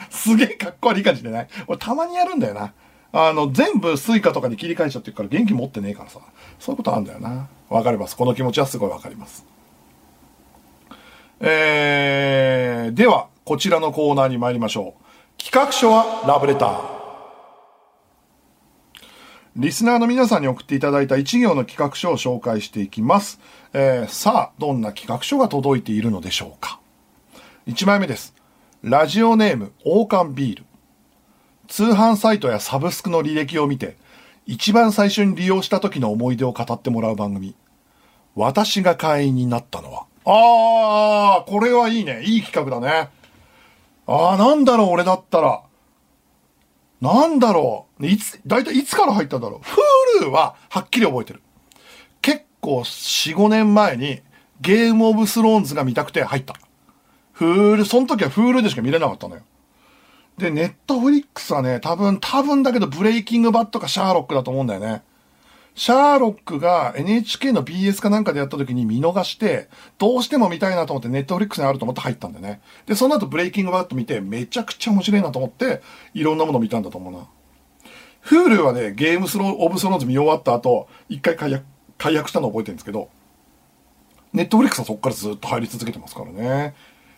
[0.10, 1.48] すげえかっこ悪い感じ出ない？
[1.68, 2.74] 俺たまにやるんだよな。
[3.12, 6.20] あの、全部スイカとかに切り替えちゃってるから現金持ってねえからさ。
[6.60, 7.50] そういうことあるんだよな。
[7.70, 8.16] わかります。
[8.16, 9.46] この気持ちはすごいわかります。
[11.46, 15.44] えー、では、こちらのコーナーに参りましょう。
[15.44, 16.82] 企画書はラブレター。
[19.58, 23.42] リスナーの皆さんに送っていただいた一行の企画書を紹介していきます。
[23.74, 26.80] えー、さあ、どんな企画書が届いているのでしょうか。
[27.68, 28.34] 1枚目です。
[28.82, 30.64] ラジオネーム、王冠ビール。
[31.68, 33.98] 通販サイトやサブスクの履歴を見て、
[34.46, 37.54] 一番最初に利用した時の思い出を語ってもらう番組。
[38.34, 40.06] 私が会員になったのは。
[40.26, 42.24] あー、これはいいね。
[42.24, 43.10] いい企画だね。
[44.08, 45.64] あー、なんだろう、俺だったら。
[47.02, 48.08] なんだろう。
[48.08, 49.62] いつ、だいたいいつから入ったんだろ
[50.20, 50.24] う。
[50.24, 51.42] Hulu ははっきり覚えてる。
[52.22, 54.22] 結構4、5年前に
[54.62, 56.56] ゲームオブスローンズが見たくて入った。
[57.36, 59.42] Hulu、その時は Hulu でしか見れなかったのよ。
[60.38, 65.04] で、ネットフリックスはね、多分、多分だけど、ブレイキングバッドかシャーロックだと思うんだよね。
[65.76, 72.62] シャーロックが NHK の BS かなんかでやった時に見逃して、どうしても見たいなと思ってネットフリックスにあると思って入ったんだよね。
[72.86, 75.82] で、その後ブレイキングバッド見て、めちゃくちゃ面白いなと思って、
[76.14, 77.28] いろんなものを見たんだと思うな。
[78.26, 81.66] Hulu はね、ゲームスロー、オブスローンズ見終わった後、一回解約、
[81.98, 83.10] 解約したのを覚えてるんですけど、
[84.32, 86.76] ネットフリックスはそこからずっと入り続けてますからね。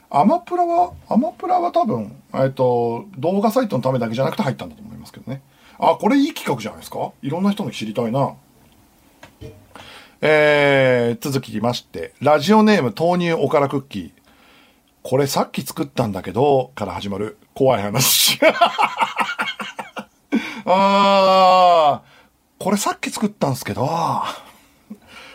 [0.09, 5.41] アマプラは、アマプラは多分、えっと、動画サイトのためだけじゃなくて入ったんだと思いますけどね。
[5.77, 7.11] あ、これいい企画じゃないですか？
[7.21, 8.35] いろんな人の知りたいな。
[10.21, 14.11] えー、続きまして、ラジオネーム豆乳おからクッキー。
[15.03, 18.39] これさっき作ったんだけど、から始まる怖い話。
[20.65, 23.87] あー、これさっき作ったんですけど、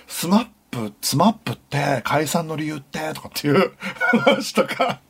[0.09, 3.73] スマップ、スマップって解散の理由ってとかっていう
[4.25, 5.01] 話とか。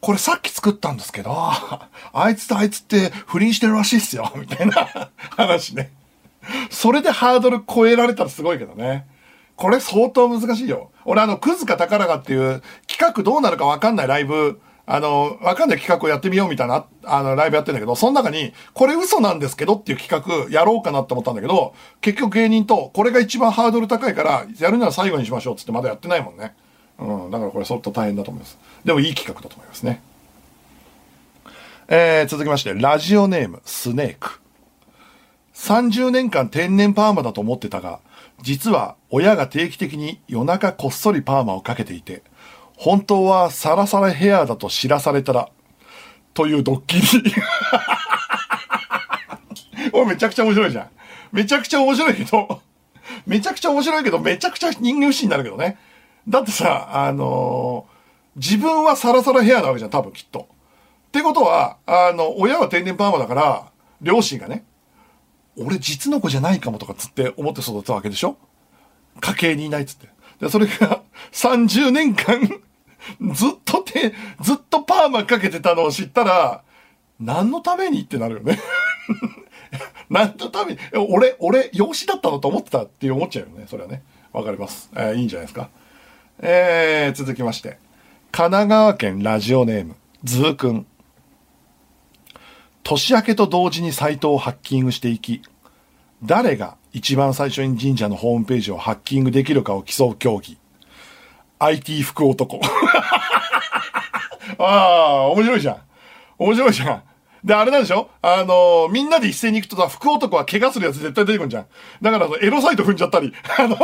[0.00, 5.90] これさっき作ったんですけど、あいつとあいつって不倫してるらしいっすよ、みたいな話ね。
[6.70, 9.06] それでハードル超えられたらすごいけどね。
[9.56, 10.90] これ相当難しいよ。
[11.04, 26.54] 俺あの、クズか宝かっていう企画どうなるかわかんないライブ、あの、わかんない企画をやってみようみたいな、あの、ライブやってんだけど、その中に、これ嘘なんですけどっていう企画やろうかなって思ったんだけど、結局芸人と、これが一番ハードル高いから、やるなら最後にしましょうっつってまだやってないもんね。
[26.98, 28.58] うん、だからこれ相当大変だと思います。
[28.84, 30.02] でもいい企画だと思いますね。
[31.88, 34.40] えー、続きまして、ラジオネーム、スネーク。
[35.56, 38.00] 30年間天然パーマだと思ってたが、
[38.42, 42.22] 実は親が定期的に夜中こっそりパーマをかけていて、
[42.76, 45.48] 本当はサラサラヘアだと知らされたら、
[46.34, 47.32] というドッキリ。
[49.92, 50.90] おいめちゃくちゃ面白いじゃん。
[51.32, 52.60] めちゃくちゃ面白いけど、
[53.26, 55.78] めちゃくちゃ面白いけど、めちゃくちゃ人間不信になるけどね。
[56.28, 57.96] だってさ、あのー
[58.36, 60.40] 自分はサラサラヘアなわけじゃん、多分きっと。
[60.40, 60.44] っ
[61.10, 63.70] てことは、あの、親は天然パーマだから、
[64.02, 64.62] 両親がね、
[65.58, 68.36] 俺実の子じゃないかもとかつって思って育ったわけでしょ？
[69.20, 70.08] 家系にいないっつって。
[70.40, 71.02] で、それが
[71.32, 72.40] 30年間
[73.32, 76.62] ずっとて、ずっとパーマかけてたのを知ったら、
[77.18, 78.58] 何のためにってなるよね。
[80.10, 80.78] 何のために、
[81.08, 83.66] 俺、俺、養子だったのと思ってたって思っちゃうよね。
[83.68, 84.02] それはね。
[84.32, 84.90] わかります。
[84.94, 85.70] えーいいんじゃないですか。
[86.40, 87.78] えー、続きまして。
[88.32, 90.86] 神奈川県ラジオネーム、ズーくん。
[92.88, 95.42] 年明けと同時にサイトをハッキングしていき、
[96.22, 100.56] 誰が一番最初に神社のホームページをハッキングできるかを競う競技。
[101.58, 102.60] IT 福男。
[104.58, 105.76] ああ、面白いじゃん。
[106.38, 107.02] 面白いじゃん。
[107.44, 108.08] で、あれなんでしょ？
[108.22, 111.66] あのみんなで一斉に行くとさ、福男は怪我するやつ絶対出てくるじゃん。
[112.02, 113.76] だから、エロサイト踏んじゃったり、あの、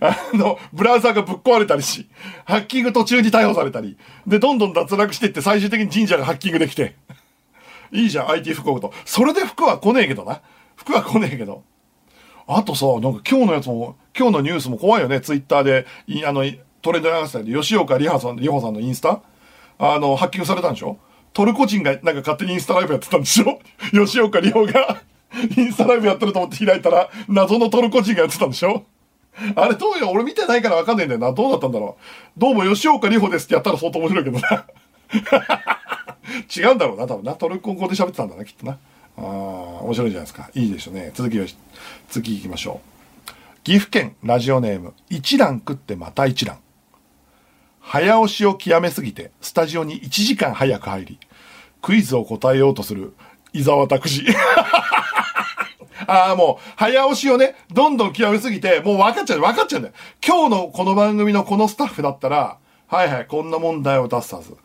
[0.00, 2.08] あの、ブラウザーがぶっ壊れたりし、
[2.44, 3.96] ハッキング途中に逮捕されたり、
[4.26, 6.96] で、どんどん脱落していって最終的に神社がハッキングできて。
[7.92, 8.94] いいじゃん、IT 福男と。
[9.04, 10.40] それで服は来ねえけどな。
[10.74, 11.62] 服は来ねえけど。
[12.46, 15.86] あとさ、なんか今日のやつも、今日のニュースも怖いよね、ツイッターで、
[16.26, 16.44] あの、
[16.82, 19.22] トレンド流したり、吉岡里帆さん、里帆さんのインスタ？
[19.78, 20.98] あの、ハッキングされたんでしょ？
[21.32, 23.58] トルコ人がなんか勝手にインスタライブやってたんでしょ？
[23.92, 25.00] 吉岡里帆が
[25.56, 28.84] インスタライブやってると思って開いたら、謎のトルコ人がやってたんでしょ？
[29.56, 31.32] あれどうよ俺見てないからわかんないんだよな。
[31.32, 32.40] どうだったんだろう。
[32.40, 34.66] どうも吉岡里帆ですってやったら相当面白いけどな。
[36.56, 37.34] 違うんだろうな、多分な。
[37.34, 38.72] トルコ語で喋ってたんだな、きっとな。
[38.72, 40.50] ああ、面白いじゃないですか。
[40.54, 41.10] いいでしょうね。
[41.14, 41.56] 続きをし、
[42.08, 42.80] 次行きましょ
[43.28, 43.32] う。
[43.62, 46.58] 岐阜県ラジオネーム、一蘭食ってまた一蘭。
[47.80, 51.18] 早押しを極めすぎて、スタジオに1時間早く入り、
[51.82, 53.14] クイズを答えようとする、
[53.52, 54.24] 伊沢拓司。
[56.06, 59.94] ああ、もう、早押しをね、どんどん極めすぎて、もう分かっちゃう、分かっちゃうんだよ。
[60.26, 64.56] 今日のこの番組のこのスタッフだったら、はいはい、こんな問題を出すはず。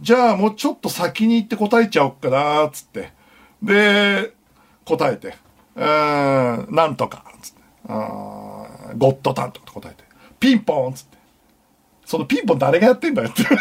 [0.00, 3.12] じゃあもうちょっと先に行って答えちゃおっかな、つって。
[3.62, 4.32] で、
[4.84, 5.34] 答えて。
[5.74, 7.60] うーん、なんとか、つって。
[7.88, 7.96] うん
[8.98, 10.04] ゴッドタンとか答えて。
[10.38, 11.18] ピンポンつって。
[12.04, 13.42] そのピンポン誰がやってんだよって。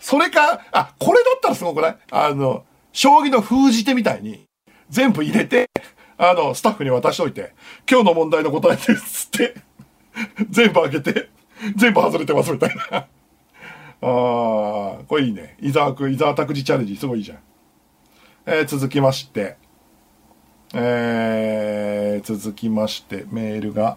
[0.00, 1.96] それか、あ、これだったらすごくない？
[2.10, 4.46] あの、将棋の封じ手みたいに、
[4.92, 5.70] 全部入れて、
[6.18, 7.54] あの、スタッフに渡しといて、
[7.90, 9.54] 今日の問題の答えですって、
[10.50, 11.30] 全部開けて、
[11.76, 12.82] 全部外れてますみたいな。
[12.98, 15.56] あー、これいいね。
[15.60, 17.38] 伊沢くん、伊沢拓司チャレンジ、すごいいいじゃん。
[18.44, 19.56] えー続きまして、
[20.74, 23.96] えー続きまして、メールが、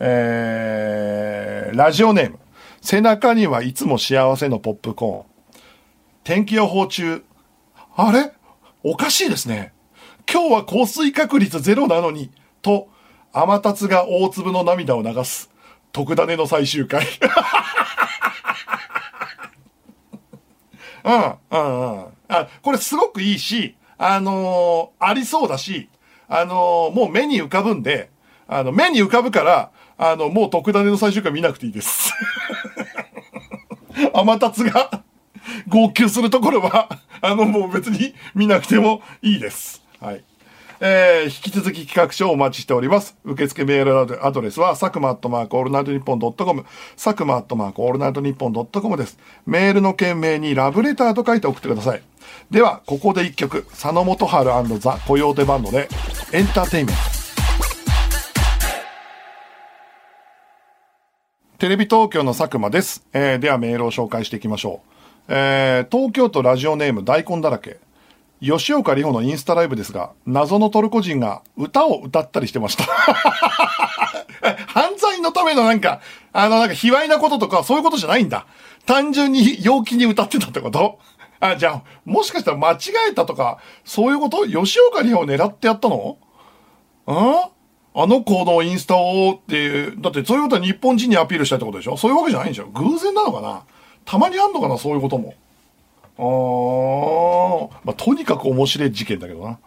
[0.00, 2.40] えーラジオネーム。
[2.80, 5.60] 背中にはいつも幸せのポップコーン。
[6.24, 7.22] 天気予報中。
[7.94, 8.32] あれ？
[8.82, 9.73] おかしいですね。
[10.30, 12.30] 今日は降水確率ゼロなのに、
[12.62, 12.88] と、
[13.32, 15.50] 天達が大粒の涙を流す。
[15.92, 17.06] 特ダネの最終回。
[21.04, 22.06] うん、うん、うん。
[22.28, 25.88] あ、これすごくいいし、あのーありそうだし、
[26.28, 28.10] あのーもう目に浮かぶんで、
[28.48, 32.12] あの、目に浮かぶから、あの、もう特ダネの最終回見なくていいです。
[34.12, 35.04] 天達が
[35.68, 36.88] 号泣するところは、
[37.20, 39.83] あの、もう別に見なくてもいいです。
[40.04, 40.24] はい。
[40.80, 43.16] えー、引き続き企画書をお待ちしております。
[43.24, 46.66] 受付メールアドレスは、佐久間アットマークオールナイトニッポンドットコム、
[47.02, 49.18] 佐久間アットマークオールナイトニッポンドットコムです。
[49.46, 52.02] メールの件名にラブレターと書いて送ってください。
[52.50, 55.88] では、ここで一曲、佐野元春ザ・コヨーテバンドで、
[56.32, 57.02] エンターテインメント。
[61.58, 63.06] テレビ東京の佐久間です。
[63.14, 64.80] えーではメールを紹介していきましょ
[65.28, 65.32] う。
[65.32, 67.78] えー東京都ラジオネーム大根だらけ。
[68.40, 72.84] 吉岡里帆のインスタライブですが、謎のトルコ人が歌を歌ったりしてました。
[74.66, 76.00] 犯罪のためのなんか、
[76.32, 78.46] あのなんか卑猥なこととかそういうことじゃないんだ。
[78.84, 80.98] 単純に陽気に歌ってたってこと？
[81.40, 82.78] あ、じゃあ、もしかしたら間違
[83.10, 84.46] えたとか、そういうこと？
[84.46, 86.18] 吉岡里帆を狙ってやったの？
[87.06, 87.50] あ
[87.96, 91.96] あの子のインスタをっていう、だってそういうことは日本人にアピールしたいってことでしょ？
[91.96, 92.66] そういうわけじゃないんでしょ？
[92.66, 93.62] 偶然なのかな？
[94.04, 94.76] たまにあんのかな？
[94.76, 95.34] そういうことも。
[96.16, 99.58] あーまあ、とにかく面白い事件だけどな。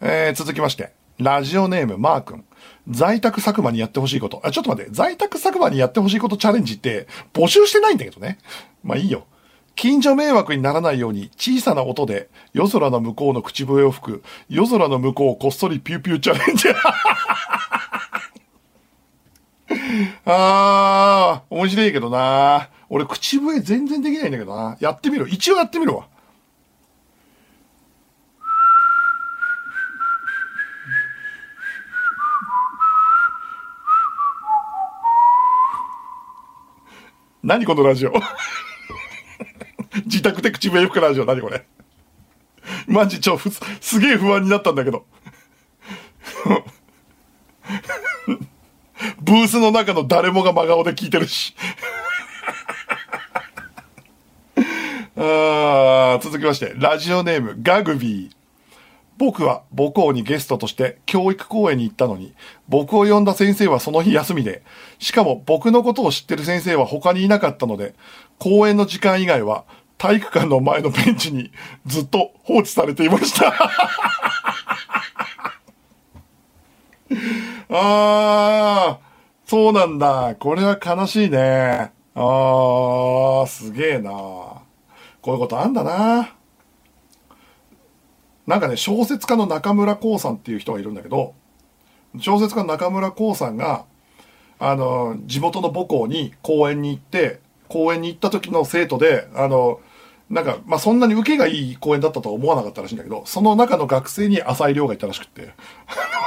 [0.00, 2.44] えー、続きまして、ラジオネームマー君。
[2.88, 4.40] 在宅佐久間にやってほしいこと。
[4.44, 8.38] あ、ちょっと待って、在宅佐久間にやってほしいことチャレンジって募集してないんだけどね。
[8.82, 9.26] まあいいよ。
[9.74, 16.68] 近所迷惑にならないように小さな音で夜空の向こうの口笛を吹く夜空の向こうをこっそりピューピューチャレンジ。
[20.24, 24.76] あー、面白いけどな俺口笛全然できないんだけどな。
[24.80, 25.26] やってみる。
[25.28, 26.06] 一応やってみるわ。
[37.42, 38.12] 何このラジオ
[40.06, 41.66] 自宅で口笛吹くラジオ何これ
[42.86, 45.04] マジ超ふすすげえ不安になったんだけど
[49.32, 51.54] ブースの中の誰もが真顔で聞いてるし
[55.16, 58.30] あー続きましてラジオネームガグビー
[59.16, 62.34] 僕は母校にゲストとして教育講演に行ったのに、
[62.68, 64.64] 僕を呼んだ先生はその日休みで、
[64.98, 67.94] しかも僕のことを知ってる先生は他にいなかったので、
[68.40, 69.62] 講演の時間以外は
[69.96, 71.52] 体育館の前のベンチに
[71.86, 73.54] ずっと放置されていました。
[77.70, 79.01] あー、
[79.52, 80.34] そうなんだ。
[80.40, 81.92] これは悲しいね。
[82.14, 84.10] あー、すげえな。
[84.10, 84.62] こ
[85.26, 86.34] ういうことあんだな。
[88.46, 91.34] なんかね、小説家の中村光さんっていう人がいるんだけど、
[92.18, 93.84] 小説家の中村光さんが、
[94.58, 99.80] あの、地元の母校に講演に行って、講演に行った時の生徒で、あの、
[100.32, 105.50] なんか、まあ、そんなに受けがいい講演だったとは思わなかったらしいんだけど、その中の学生に浅井亮がいたらしくって。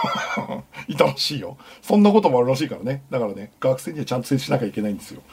[0.87, 1.57] いたらしいよ。
[1.81, 3.01] そんなこともあるらしいからね。
[3.09, 5.23] だからね、学生にはちゃんと接しなきゃいけないんですよ。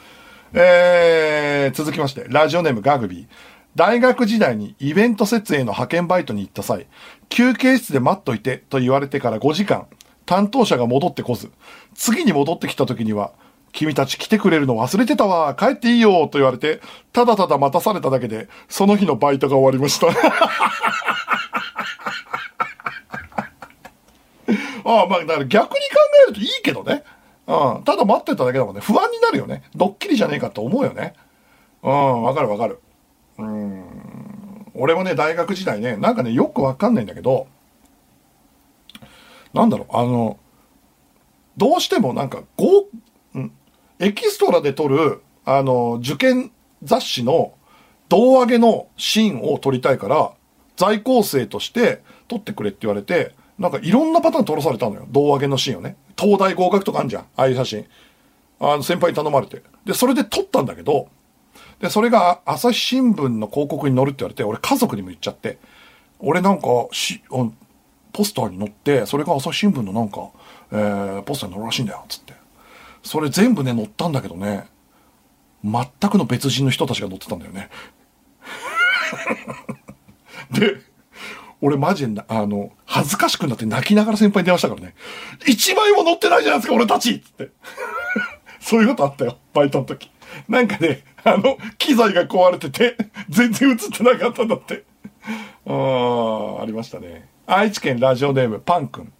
[0.53, 3.27] えー、続きまして、ラジオネームガグビー。
[3.75, 6.87] 大学時代にイベント設営の派遣バイトに行った際、
[7.29, 9.85] 休憩室で待っといてと言われてから5時間、
[10.25, 11.51] 担当者が戻ってこず、
[11.93, 13.33] 次に戻ってきた時には、
[13.73, 16.79] 君たち来てくれるの忘れてたわ、帰っていいよと言われて、
[17.11, 20.07] ただただ待たされただけで、その日のバイトが終わりました。
[24.85, 25.85] ああ、まあ、だから逆に考
[26.27, 27.03] えるといいけどね。
[27.47, 27.83] うん。
[27.83, 28.81] ただ待ってただけだもんね。
[28.81, 29.63] 不安になるよね。
[29.75, 31.13] ドッキリじゃねえかって思うよね。
[31.81, 32.79] うん、わかるわかる。
[33.37, 33.83] うん。
[34.75, 37.47] 俺もね、大学時代ね、なんかね、よくわかんないんだけど、
[39.53, 40.37] なんだろう、あの、
[41.57, 42.85] どうしてもなんか、ご、
[43.35, 43.51] うん、
[44.03, 46.51] エキストラで撮る、あの、受験
[46.83, 47.53] 雑誌の
[48.09, 50.33] 胴上げのシーンを撮りたいから、
[50.75, 55.07] 在校生として撮ってくれって言われて、なんかいろんなパターン撮らされたのよ。
[55.09, 55.95] 胴上げのシーンをね。
[56.19, 57.23] 東大合格とかあるじゃん。
[57.37, 57.85] ああいう写真。
[58.59, 59.63] あの、先輩に頼まれて。
[59.85, 61.07] で、それで撮ったんだけど、
[61.79, 65.59] で、それが朝日新聞の広告に載るって言われて、俺家族にも言っちゃって、
[66.19, 67.21] 俺なんか、し、
[68.11, 70.29] ポスターに載って、それが朝日新聞のなんか、
[70.71, 72.22] えー、ポスターに載るらしいんだよ、つって。
[73.03, 74.65] それ全部ね、載ったんだけどね、
[75.63, 77.69] 全くの別人の人たちが載ってたんだよね。
[80.51, 80.77] で、
[81.61, 84.95] 俺マジで、あの、恥ずかしくなって泣きながら先輩に電話したからね。
[85.47, 87.51] 一枚も載ってないじゃないですか、俺たちつって。
[88.59, 90.11] そういうことあったよ、バイトの時。
[90.47, 92.97] なんかね、あの、機材が壊れてて、
[93.29, 94.83] 全然映ってなかったんだって。
[95.65, 97.29] あー、ありましたね。
[97.45, 99.11] 愛知県ラジオネーム、パン君。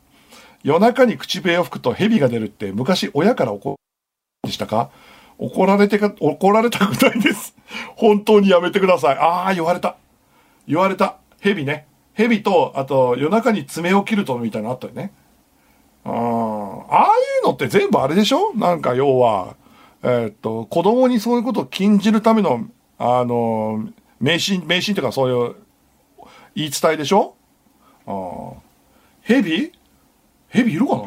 [0.63, 3.75] 夜中に口笛を吹くと蛇が出るって昔親から怒
[4.43, 4.89] でしたか？
[5.39, 7.55] 怒られてか、怒られたくないです。
[7.97, 9.17] 本当にやめてください。
[9.17, 9.95] ああ、言われた。
[10.67, 11.17] 言われた。
[11.41, 11.87] 蛇ね。
[12.13, 15.11] 蛇と、あと、夜中に爪を切るとみたいなのあったよね。
[16.05, 16.13] あー
[16.89, 17.09] あい
[17.43, 18.53] うのって全部あれでしょ？
[18.53, 19.55] なんか要は、
[20.03, 22.67] えーっと、子供にそういうことを禁じるための、
[22.99, 23.87] あの、
[24.19, 25.55] 迷信、迷信とかそういう
[26.55, 27.35] 言い伝えでしょ？
[28.05, 28.53] あー
[29.23, 29.71] 蛇？
[30.53, 31.03] 蛇いるかな？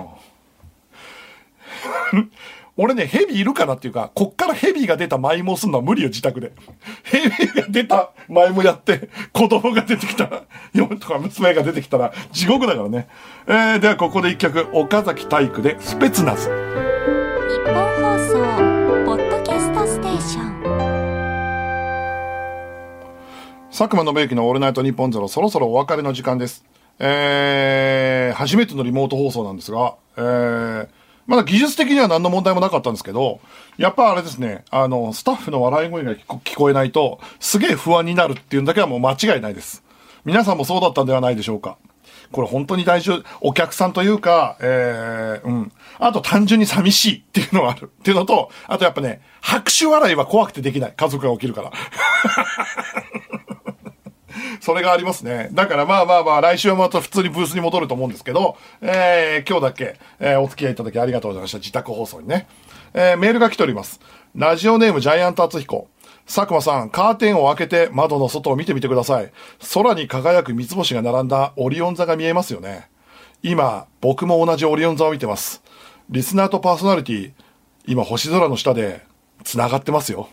[2.79, 6.53] 俺ね、蛇いるかなっていうか、こっから蛇が出た舞もすんのは無理よ、自宅で。
[7.05, 10.43] 蛇が出た舞もやって、子供が出てきたら、
[10.75, 13.09] 嫁とか娘が出てきたら、地獄だからね。
[13.47, 16.51] えー、ではここで一曲、岡崎体育で、スペツナズ。
[16.51, 16.53] 日
[17.65, 18.35] 本放送
[19.07, 20.57] ポッドキャストステーション
[23.71, 26.63] 佐久間信之のオールナイトニッポンゼロ、そろそろお別れの時間です。
[26.99, 30.89] えー、初めてのリモート放送なんですが、えー、
[31.27, 33.41] まだ技術的には何の問題もなかったんですけど、
[33.77, 39.83] やっぱあれですね、あの、スタッフの笑い声が聞こえないと、すげえ不安になるっていうのだけはもう間違いないです。
[40.25, 41.77] 皆さんもそうだったんではないでしょうか。
[42.33, 45.73] これ本当に大事、お客さんというか、えー、うん。
[45.99, 47.85] あと単純に寂しいっていうのがある。
[47.85, 50.95] っていうのと、あとやっぱね、拍手笑いは怖くてできない。
[50.97, 51.73] 家族が起きるから。
[54.67, 55.49] それがありますね。
[55.53, 61.59] だからまあまあまあ、来週はまた普通にブースに戻ると思うんですけど、えー、今日だけ、えー、お付き合いいただきありがとうございました。
[61.59, 62.49] 自宅放送にね。
[62.93, 64.01] えー、メールが来ております。
[64.35, 65.87] ラジオネームジャイアント厚彦。
[66.27, 69.31] 佐久間さん、カーテンを開けて窓の外を見てみてください。
[69.73, 72.89] 空に輝く三つ星が並んだオリオン座が見えますよね。
[73.45, 75.63] 今、僕も同じオリオン座を見てます。
[76.11, 77.33] リスナーとパーソナリティ、
[77.87, 79.07] 今星空の下で
[79.45, 80.29] 繋がってますよ。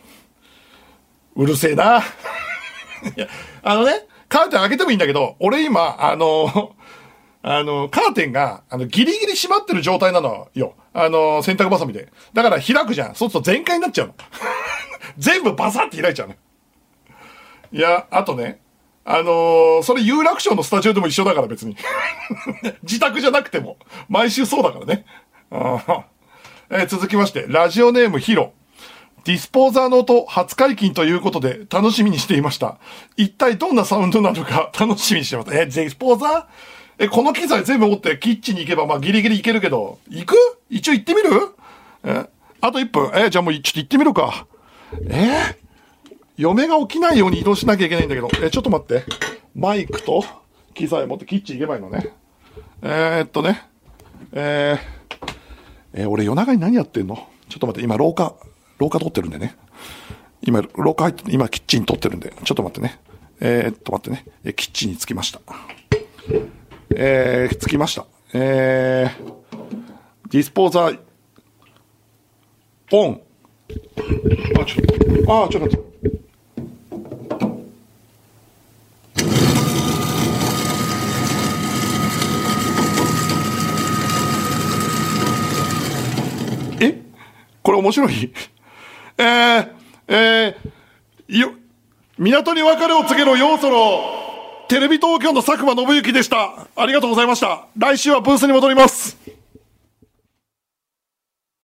[1.36, 1.99] うるせえな。
[3.15, 3.27] いや、
[3.61, 6.73] あのね、カーテン開けてもいいんだけど、俺今、あの、
[7.45, 10.73] あの、カーテンが、あの、ギリギリ閉まってる状態なのよ。
[10.91, 12.11] あの、洗濯バサミで。
[12.34, 13.15] だから開くじゃん。
[13.15, 14.15] そうすると全開になっちゃうの。
[15.19, 16.36] 全部バサって開いちゃうの。
[17.71, 18.59] いや、あとね、
[19.05, 21.77] あのーそれ有楽町のスタジオでも一緒だから別に。
[22.81, 23.77] 自宅じゃなくても。
[24.09, 25.05] 毎週そうだからね。
[26.71, 28.53] えー続きまして、ラジオネームヒロ。
[29.26, 32.78] ディスポーザーの音初解禁ということで楽しみにしていました。
[33.15, 35.53] 一体どんなサウンドなのか 楽しみにしてます。
[35.55, 37.05] え、ディスポーザー？
[37.05, 40.36] え、この機材全部持ってキッチンに行けばまあギリギリ行けるけど、行く？
[40.69, 41.30] 一応行ってみる？
[42.03, 42.26] え、
[42.61, 43.11] あと1分。
[43.15, 44.45] え、じゃあもうちょっと行ってみるか。
[45.09, 45.57] え？
[46.36, 49.05] 嫁が起きないように移動しなきゃいけないんだけど、え、ちょっと待って。
[49.55, 50.26] マイクと
[50.74, 52.09] 機材持ってキッチン行けばいいのね。
[52.82, 53.61] えー、っとね。
[54.34, 57.28] えー、えー俺夜中に何やってんの？
[57.47, 58.34] ちょっと待って、今廊下、
[58.84, 59.55] 廊下撮ってるんでね。
[60.42, 63.00] 今、廊下入って、今キッチン撮ってるんで、ちょっと待ってね。
[63.39, 64.26] えー、っと待ってね。
[64.43, 65.39] えキッチンに着きました。
[66.93, 68.05] えー、着きました。
[68.34, 71.00] えー、ディスポーザー、
[72.92, 73.22] オン。
[74.60, 74.86] あ、ちょっ
[75.26, 75.80] と、あ、ちょっと待っ
[86.80, 86.86] て。
[86.86, 87.01] え？
[87.62, 88.34] これ面白い？
[89.17, 89.69] えー、
[90.07, 91.53] えー、よ、
[92.17, 96.67] 港に別れを告げろ要素のテレビ東京の佐久間信之でした。
[96.75, 97.67] ありがとうございました。
[97.77, 99.17] 来週はブースに戻ります。